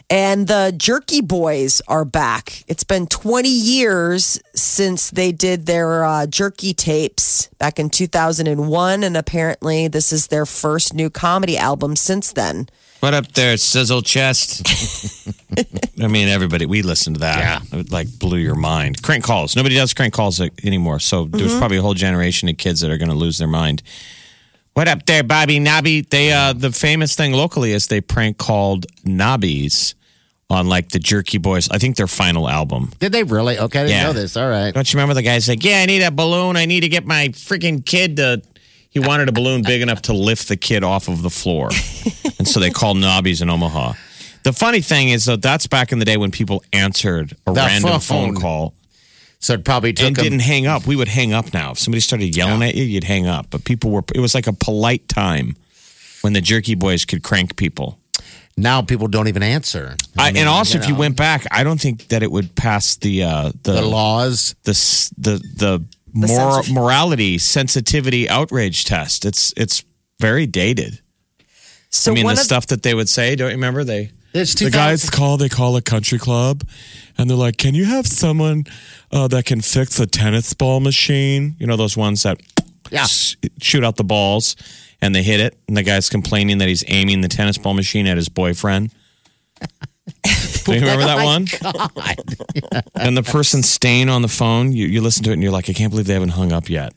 And 0.10 0.48
the 0.48 0.74
Jerky 0.76 1.22
Boys 1.22 1.82
are 1.88 2.06
back. 2.06 2.64
It's 2.68 2.84
been 2.84 3.08
20 3.08 3.50
years 3.50 4.40
since 4.56 5.10
they 5.10 5.32
did 5.32 5.66
their 5.66 6.06
uh, 6.06 6.26
Jerky 6.26 6.74
tapes 6.74 7.48
back 7.60 7.80
in 7.80 7.90
2001. 7.90 9.04
And 9.04 9.18
apparently, 9.18 9.88
this 9.88 10.14
is 10.14 10.28
their 10.28 10.46
first 10.46 10.94
new 10.94 11.10
comedy 11.10 11.58
album 11.58 11.96
since 11.96 12.32
then. 12.32 12.68
What 13.04 13.14
up 13.14 13.30
there, 13.34 13.58
Sizzle 13.58 14.02
Chest? 14.02 14.62
I 16.02 16.08
mean, 16.08 16.30
everybody, 16.30 16.66
we 16.66 16.84
listened 16.84 17.18
to 17.18 17.20
that. 17.20 17.38
Yeah. 17.74 17.80
It 17.82 17.92
like 17.92 18.08
blew 18.18 18.38
your 18.38 18.56
mind. 18.56 19.04
Crank 19.04 19.26
calls. 19.26 19.58
Nobody 19.58 19.76
does 19.76 19.94
crank 19.94 20.14
calls 20.14 20.40
anymore. 20.64 21.00
So 21.00 21.26
there's 21.26 21.54
probably 21.58 21.76
a 21.76 21.82
whole 21.82 21.96
generation 21.96 22.48
of 22.48 22.56
kids 22.56 22.80
that 22.80 22.90
are 22.90 22.98
going 22.98 23.10
to 23.10 23.16
lose 23.16 23.40
their 23.40 23.48
mind. 23.50 23.84
What 24.74 24.88
up 24.88 25.06
there, 25.06 25.22
Bobby 25.22 25.60
Nobby? 25.60 26.00
They 26.00 26.32
uh 26.32 26.54
the 26.54 26.72
famous 26.72 27.14
thing 27.14 27.34
locally 27.34 27.74
is 27.74 27.88
they 27.88 28.00
prank 28.00 28.38
called 28.38 28.86
Nobbies 29.04 29.96
on 30.50 30.70
like 30.70 30.88
the 30.88 31.00
Jerky 31.00 31.40
Boys. 31.40 31.68
I 31.70 31.80
think 31.80 31.98
their 31.98 32.08
final 32.08 32.48
album. 32.48 32.94
did 33.00 33.12
they 33.12 33.24
really? 33.24 33.60
Okay, 33.60 33.82
I 33.82 33.84
didn't 33.84 33.98
Yeah. 33.98 34.04
know 34.06 34.14
this. 34.14 34.38
All 34.38 34.48
right. 34.50 34.74
Don't 34.74 34.94
you 34.94 34.98
remember 34.98 35.14
the 35.14 35.24
guy's 35.24 35.50
like, 35.50 35.62
Yeah, 35.66 35.82
I 35.82 35.88
need 35.88 36.04
a 36.04 36.10
balloon. 36.10 36.56
I 36.56 36.64
need 36.64 36.82
to 36.82 36.90
get 36.90 37.06
my 37.06 37.28
freaking 37.34 37.86
kid 37.86 38.16
to 38.16 38.42
he 38.94 39.00
wanted 39.00 39.28
a 39.30 39.32
balloon 39.32 39.64
big 39.64 39.82
enough 39.82 40.04
to 40.04 40.14
lift 40.14 40.48
the 40.48 40.56
kid 40.58 40.84
off 40.84 41.08
of 41.08 41.22
the 41.22 41.30
floor. 41.30 41.70
and 42.40 42.48
so 42.48 42.60
they 42.60 42.70
called 42.70 42.98
Nobbies 42.98 43.42
in 43.42 43.50
Omaha. 43.50 43.94
The 44.44 44.54
funny 44.54 44.82
thing 44.82 45.10
is 45.10 45.26
that 45.26 45.42
that's 45.42 45.68
back 45.68 45.92
in 45.92 46.00
the 46.00 46.06
day 46.06 46.18
when 46.18 46.30
people 46.32 46.64
answered 46.74 47.36
a 47.48 47.54
That 47.54 47.68
random 47.68 48.00
phone. 48.02 48.34
phone 48.34 48.36
call 48.42 48.74
So 49.40 49.54
it 49.54 49.64
probably 49.66 49.94
took 49.94 50.08
and 50.08 50.16
them. 50.16 50.24
didn't 50.24 50.42
hang 50.42 50.68
up. 50.68 50.86
We 50.86 50.96
would 50.96 51.08
hang 51.08 51.34
up 51.34 51.54
now. 51.54 51.72
If 51.72 51.80
somebody 51.80 52.02
started 52.02 52.36
yelling 52.36 52.62
at 52.62 52.76
you, 52.76 52.84
you'd 52.84 53.04
hang 53.06 53.26
up. 53.28 53.48
But 53.50 53.64
people 53.66 53.90
were, 53.92 54.04
it 54.14 54.20
was 54.20 54.36
like 54.36 54.48
a 54.48 54.54
polite 54.54 55.08
time 55.08 55.56
when 56.22 56.34
the 56.34 56.42
Jerky 56.42 56.76
Boys 56.76 57.06
could 57.06 57.24
crank 57.24 57.56
people. 57.56 57.98
now 58.58 58.82
people 58.82 59.08
don't 59.08 59.28
even 59.28 59.44
answer. 59.44 59.96
I, 60.18 60.32
mean, 60.32 60.42
and 60.42 60.50
also, 60.50 60.78
if 60.78 60.88
you 60.88 60.96
went 60.96 61.16
back, 61.18 61.46
I 61.52 61.64
don't 61.64 61.80
think 61.82 62.08
that 62.10 62.22
it 62.22 62.32
would 62.32 62.54
pass 62.56 62.96
the 62.98 63.24
uh, 63.24 63.52
the 63.64 63.74
the 63.74 63.82
laws. 63.82 64.56
the 64.64 64.74
the 65.18 65.38
the, 65.58 65.84
mor- 66.14 66.64
morality 66.72 67.38
sensitivity 67.38 68.30
outrage 68.30 68.86
test. 68.86 69.26
It's 69.26 69.54
it's 69.58 69.84
very 70.20 70.46
dated. 70.46 71.00
So 71.90 72.12
I 72.12 72.16
mean, 72.16 72.26
the 72.28 72.36
stuff 72.38 72.68
that 72.68 72.84
they 72.84 72.94
would 72.94 73.10
say. 73.10 73.36
Don't 73.36 73.50
you 73.50 73.56
remember 73.56 73.84
they? 73.84 74.12
The 74.34 74.72
guys 74.72 75.10
call. 75.12 75.38
They 75.38 75.48
call 75.50 75.76
a 75.76 75.82
country 75.82 76.18
club, 76.18 76.64
and 77.20 77.30
they're 77.30 77.38
like, 77.38 77.58
"Can 77.58 77.76
you 77.76 77.86
have 77.86 78.08
someone 78.08 78.66
uh, 79.12 79.28
that 79.28 79.46
can 79.46 79.62
fix 79.62 80.00
a 80.00 80.08
tennis 80.08 80.54
ball 80.56 80.80
machine? 80.80 81.56
You 81.60 81.68
know 81.68 81.76
those 81.76 81.96
ones 81.96 82.24
that 82.24 82.40
Yeah. 82.90 83.04
s- 83.04 83.36
shoot 83.62 83.84
out 83.84 83.96
the 83.98 84.04
balls 84.04 84.56
and 85.04 85.14
they 85.14 85.22
hit 85.22 85.40
it, 85.40 85.56
and 85.68 85.78
the 85.78 85.84
guy's 85.84 86.10
complaining 86.10 86.58
that 86.60 86.68
he's 86.68 86.84
aiming 86.88 87.22
the 87.22 87.28
tennis 87.28 87.60
ball 87.60 87.76
machine 87.76 88.08
at 88.08 88.18
his 88.18 88.28
boyfriend." 88.30 88.90
Do 90.66 90.74
you 90.74 90.80
remember 90.80 91.06
that 91.06 91.24
one? 91.24 91.48
And 92.96 93.18
the 93.18 93.24
person 93.24 93.64
staying 93.64 94.08
on 94.10 94.22
the 94.22 94.28
phone, 94.28 94.72
you, 94.72 94.88
you 94.88 95.02
listen 95.02 95.24
to 95.26 95.32
it 95.32 95.34
and 95.34 95.44
you're 95.44 95.52
like, 95.52 95.70
I 95.70 95.74
can't 95.74 95.92
believe 95.92 96.08
they 96.08 96.14
haven't 96.14 96.30
hung 96.30 96.52
up 96.54 96.70
yet. 96.70 96.94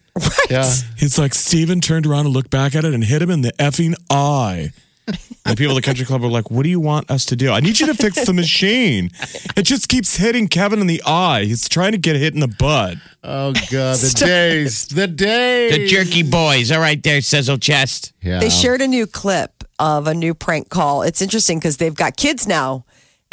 Yeah. 0.48 0.70
He's 0.96 1.18
like, 1.18 1.34
Steven 1.34 1.80
turned 1.80 2.06
around 2.06 2.26
and 2.26 2.34
looked 2.34 2.50
back 2.50 2.74
at 2.76 2.84
it 2.84 2.94
and 2.94 3.02
hit 3.02 3.20
him 3.22 3.30
in 3.30 3.42
the 3.42 3.52
effing 3.54 3.94
eye. 4.08 4.70
And 5.06 5.16
the 5.44 5.56
people 5.56 5.76
at 5.76 5.82
the 5.82 5.86
country 5.86 6.04
club 6.04 6.22
were 6.22 6.28
like, 6.28 6.50
What 6.50 6.64
do 6.64 6.68
you 6.68 6.80
want 6.80 7.10
us 7.10 7.24
to 7.26 7.36
do? 7.36 7.52
I 7.52 7.60
need 7.60 7.78
you 7.78 7.86
to 7.86 7.94
fix 7.94 8.24
the 8.24 8.32
machine. 8.32 9.10
It 9.56 9.62
just 9.62 9.88
keeps 9.88 10.16
hitting 10.16 10.48
Kevin 10.48 10.80
in 10.80 10.88
the 10.88 11.02
eye. 11.06 11.44
He's 11.44 11.68
trying 11.68 11.92
to 11.92 11.98
get 11.98 12.16
hit 12.16 12.34
in 12.34 12.40
the 12.40 12.48
butt. 12.48 12.96
Oh 13.22 13.52
God, 13.52 13.96
the 13.96 14.14
days, 14.24 14.86
the 14.88 15.06
days. 15.06 15.72
The 15.76 15.86
jerky 15.86 16.22
boys. 16.24 16.72
All 16.72 16.80
right, 16.80 17.00
there, 17.00 17.20
Sizzle 17.20 17.58
Chest. 17.58 18.12
Yeah. 18.20 18.40
They 18.40 18.50
shared 18.50 18.80
a 18.80 18.88
new 18.88 19.06
clip 19.06 19.64
of 19.78 20.06
a 20.08 20.14
new 20.14 20.34
prank 20.34 20.70
call. 20.70 21.02
It's 21.02 21.22
interesting 21.22 21.58
because 21.58 21.76
they've 21.76 21.94
got 21.94 22.16
kids 22.16 22.46
now. 22.48 22.84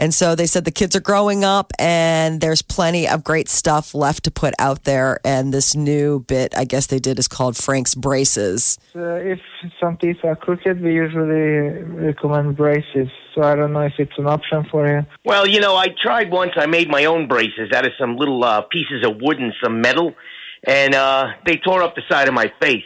And 0.04 0.14
so 0.14 0.36
they 0.36 0.48
said 0.48 0.66
the 0.66 0.72
kids 0.72 0.98
are 0.98 1.00
growing 1.00 1.46
up 1.46 1.72
and 1.80 2.42
there's 2.42 2.62
plenty 2.62 3.08
of 3.08 3.24
great 3.24 3.48
stuff 3.48 3.96
left 3.96 4.26
to 4.26 4.32
put 4.32 4.54
out 4.60 4.84
there. 4.84 5.22
And 5.24 5.54
this 5.54 5.78
new 5.78 6.26
bit, 6.28 6.54
I 6.58 6.66
guess 6.66 6.88
they 6.88 7.00
did, 7.00 7.20
is 7.20 7.30
called 7.30 7.56
Frank's 7.56 7.96
Braces. 7.96 8.78
Uh, 8.94 9.14
if 9.14 9.40
some 9.80 9.96
teeth 9.96 10.18
are 10.26 10.36
crooked, 10.36 10.82
we 10.82 10.94
usually 10.94 11.84
recommend 11.84 12.58
braces. 12.58 13.08
So 13.34 13.44
I 13.44 13.56
don't 13.56 13.72
know 13.72 13.84
if 13.84 13.94
it's 13.98 14.12
an 14.18 14.28
option 14.28 14.66
for 14.70 14.86
you. 14.86 15.06
Well, 15.24 15.48
you 15.48 15.62
know, 15.62 15.78
I 15.78 15.88
tried 16.04 16.30
once. 16.30 16.52
I 16.58 16.66
made 16.66 16.90
my 16.90 17.06
own 17.06 17.30
braces 17.30 17.72
out 17.74 17.86
of 17.86 17.94
some 17.98 18.18
little 18.18 18.44
uh, 18.44 18.64
pieces 18.64 19.06
of 19.06 19.22
wood 19.22 19.40
and 19.40 19.54
some 19.64 19.80
metal, 19.80 20.16
and 20.68 20.94
uh, 20.94 21.28
they 21.46 21.56
tore 21.56 21.82
up 21.82 21.96
the 21.96 22.02
side 22.10 22.28
of 22.28 22.34
my 22.34 22.52
face. 22.62 22.84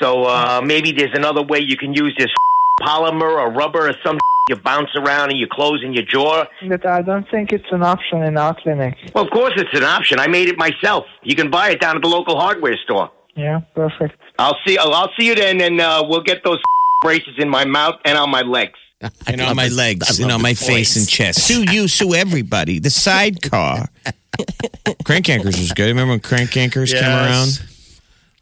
So 0.00 0.22
uh, 0.22 0.62
maybe 0.64 0.92
there's 0.92 1.14
another 1.14 1.42
way 1.42 1.58
you 1.58 1.76
can 1.76 1.92
use 1.92 2.14
this 2.16 2.30
polymer 2.82 3.36
or 3.36 3.50
rubber 3.50 3.88
or 3.88 3.94
some 4.04 4.20
you 4.48 4.56
bounce 4.56 4.90
around 4.96 5.30
and 5.30 5.38
you 5.38 5.46
close 5.50 5.82
in 5.82 5.92
your 5.92 6.04
jaw. 6.04 6.44
But 6.68 6.86
I 6.86 7.02
don't 7.02 7.28
think 7.30 7.52
it's 7.52 7.66
an 7.72 7.82
option 7.82 8.22
in 8.22 8.36
our 8.36 8.54
clinic. 8.54 8.94
Well, 9.14 9.24
of 9.24 9.30
course 9.30 9.52
it's 9.56 9.74
an 9.74 9.82
option. 9.84 10.20
I 10.20 10.28
made 10.28 10.48
it 10.48 10.56
myself. 10.56 11.04
You 11.22 11.34
can 11.34 11.50
buy 11.50 11.70
it 11.70 11.80
down 11.80 11.96
at 11.96 12.02
the 12.02 12.08
local 12.08 12.38
hardware 12.38 12.76
store. 12.84 13.10
Yeah, 13.34 13.60
perfect. 13.74 14.18
I'll 14.38 14.56
see. 14.66 14.78
I'll, 14.78 14.92
I'll 14.94 15.10
see 15.18 15.26
you 15.26 15.34
then, 15.34 15.60
and 15.60 15.80
uh, 15.80 16.04
we'll 16.08 16.22
get 16.22 16.44
those 16.44 16.58
braces 17.02 17.34
in 17.38 17.48
my 17.48 17.64
mouth 17.64 17.96
and 18.04 18.16
on 18.16 18.30
my 18.30 18.42
legs. 18.42 18.78
And 19.26 19.40
on 19.42 19.56
my 19.56 19.64
his- 19.64 19.76
legs 19.76 20.20
I 20.20 20.22
and 20.22 20.32
on 20.32 20.40
my 20.40 20.50
his 20.50 20.62
face 20.66 20.96
and 20.96 21.06
chest. 21.06 21.40
Sue 21.46 21.64
you, 21.70 21.86
sue 21.88 22.14
everybody. 22.14 22.78
The 22.78 22.88
sidecar. 22.90 23.88
Crank 25.04 25.26
Yankers 25.26 25.58
was 25.58 25.72
good. 25.72 25.86
Remember 25.88 26.12
when 26.12 26.20
Crank 26.20 26.50
Yankers 26.50 26.92
came 26.92 27.04
around 27.04 27.60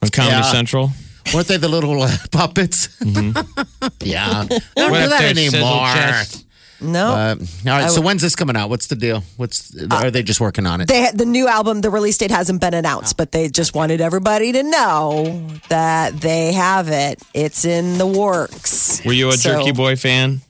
on 0.03 0.09
Comedy 0.11 0.37
Yeah. 0.37 0.43
Central? 0.43 0.90
Weren't 1.32 1.46
they 1.48 1.56
the 1.56 1.68
little 1.68 2.02
uh, 2.02 2.10
puppets? 2.32 2.88
Mm-hmm. 2.98 3.87
yeah. 4.00 4.44
They 4.44 4.58
don't 4.76 4.90
What 4.90 5.02
do 5.04 5.08
that 5.10 5.37
anymore. 5.37 6.44
No. 6.80 7.06
Uh, 7.06 7.34
all 7.38 7.44
right. 7.66 7.84
I 7.84 7.88
So 7.88 8.00
when's 8.02 8.20
this 8.20 8.37
coming 8.37 8.56
out? 8.56 8.68
What's 8.68 8.88
the 8.88 8.96
deal? 8.96 9.22
What's 9.37 9.74
are 9.90 10.10
they 10.10 10.22
just 10.22 10.40
working 10.40 10.66
on 10.66 10.80
it? 10.82 10.88
they 10.88 11.08
the 11.14 11.24
new 11.24 11.48
album 11.48 11.80
the 11.80 11.88
release 11.88 12.18
date 12.18 12.30
hasn't 12.30 12.60
been 12.60 12.74
announced 12.74 13.16
but 13.16 13.32
they 13.32 13.48
just 13.48 13.74
wanted 13.74 14.00
everybody 14.00 14.52
to 14.52 14.62
know 14.62 15.46
that 15.68 16.20
they 16.20 16.52
have 16.52 16.88
it 16.88 17.22
it's 17.32 17.64
in 17.64 17.96
the 17.96 18.06
works 18.06 19.02
Were 19.04 19.12
you 19.12 19.28
a 19.30 19.32
So- 19.32 19.50
Jerky 19.56 19.72
Boy 19.72 19.96
fan? 19.96 20.40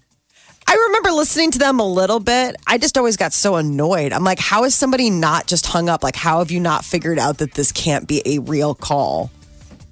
i 0.66 0.74
remember 0.88 1.10
listening 1.12 1.50
to 1.52 1.58
them 1.58 1.78
a 1.78 1.86
little 1.86 2.20
bit 2.20 2.56
i 2.66 2.78
just 2.78 2.96
always 2.96 3.16
got 3.18 3.32
so 3.34 3.56
annoyed 3.56 4.12
i'm 4.14 4.24
like 4.24 4.38
how 4.38 4.64
is 4.64 4.74
somebody 4.74 5.10
not 5.10 5.46
just 5.46 5.66
hung 5.66 5.88
up 5.90 6.02
like 6.02 6.16
how 6.16 6.38
have 6.38 6.50
you 6.50 6.58
not 6.58 6.84
figured 6.86 7.18
out 7.18 7.36
that 7.38 7.52
this 7.52 7.70
can't 7.70 8.08
be 8.08 8.22
a 8.24 8.38
real 8.40 8.74
call 8.74 9.30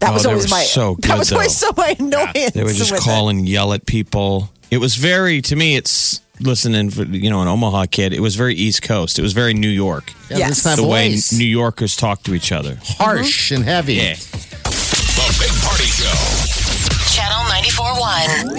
that 0.03 0.11
Oh, 0.11 0.15
was 0.15 0.27
always 0.27 0.45
were 0.45 0.51
my 0.57 0.63
so 0.65 0.95
that 1.01 1.09
good, 1.09 1.19
was 1.19 1.33
always 1.33 1.57
so 1.57 1.71
my 1.77 1.97
annoyance 1.99 2.53
They 2.53 2.63
would 2.65 2.75
just 2.77 2.93
with 2.93 3.01
call 3.03 3.29
it. 3.29 3.37
and 3.37 3.49
yell 3.49 3.73
at 3.73 3.87
people. 3.87 4.51
It 4.71 4.79
was 4.79 4.97
very, 4.97 5.41
to 5.43 5.57
me, 5.57 5.77
it's 5.77 6.21
listening, 6.41 6.91
for, 6.91 7.05
you 7.05 7.31
know, 7.31 7.41
an 7.43 7.49
Omaha 7.49 7.87
kid. 7.91 8.13
It 8.13 8.21
was 8.21 8.37
very 8.37 8.55
East 8.55 8.83
Coast. 8.83 9.19
It 9.19 9.23
was 9.23 9.33
very 9.33 9.55
New 9.55 9.69
York. 9.69 10.13
Yeah, 10.31 10.39
Yes. 10.39 10.63
that's 10.63 10.77
that 10.77 10.83
the 10.83 10.89
way. 10.89 11.17
New 11.33 11.45
Yorkers 11.47 11.95
talk 11.97 12.23
to 12.25 12.35
each 12.35 12.53
other. 12.53 12.79
harsh 12.83 13.51
and 13.53 13.61
mm-hmm. 13.61 13.69
heavy. 13.69 13.95
Yeah. 13.95 14.15
The 14.15 15.37
Big 15.39 15.53
Party 15.63 15.85
Show. 15.85 16.17
Channel 17.15 17.45
94.1. 17.53 18.59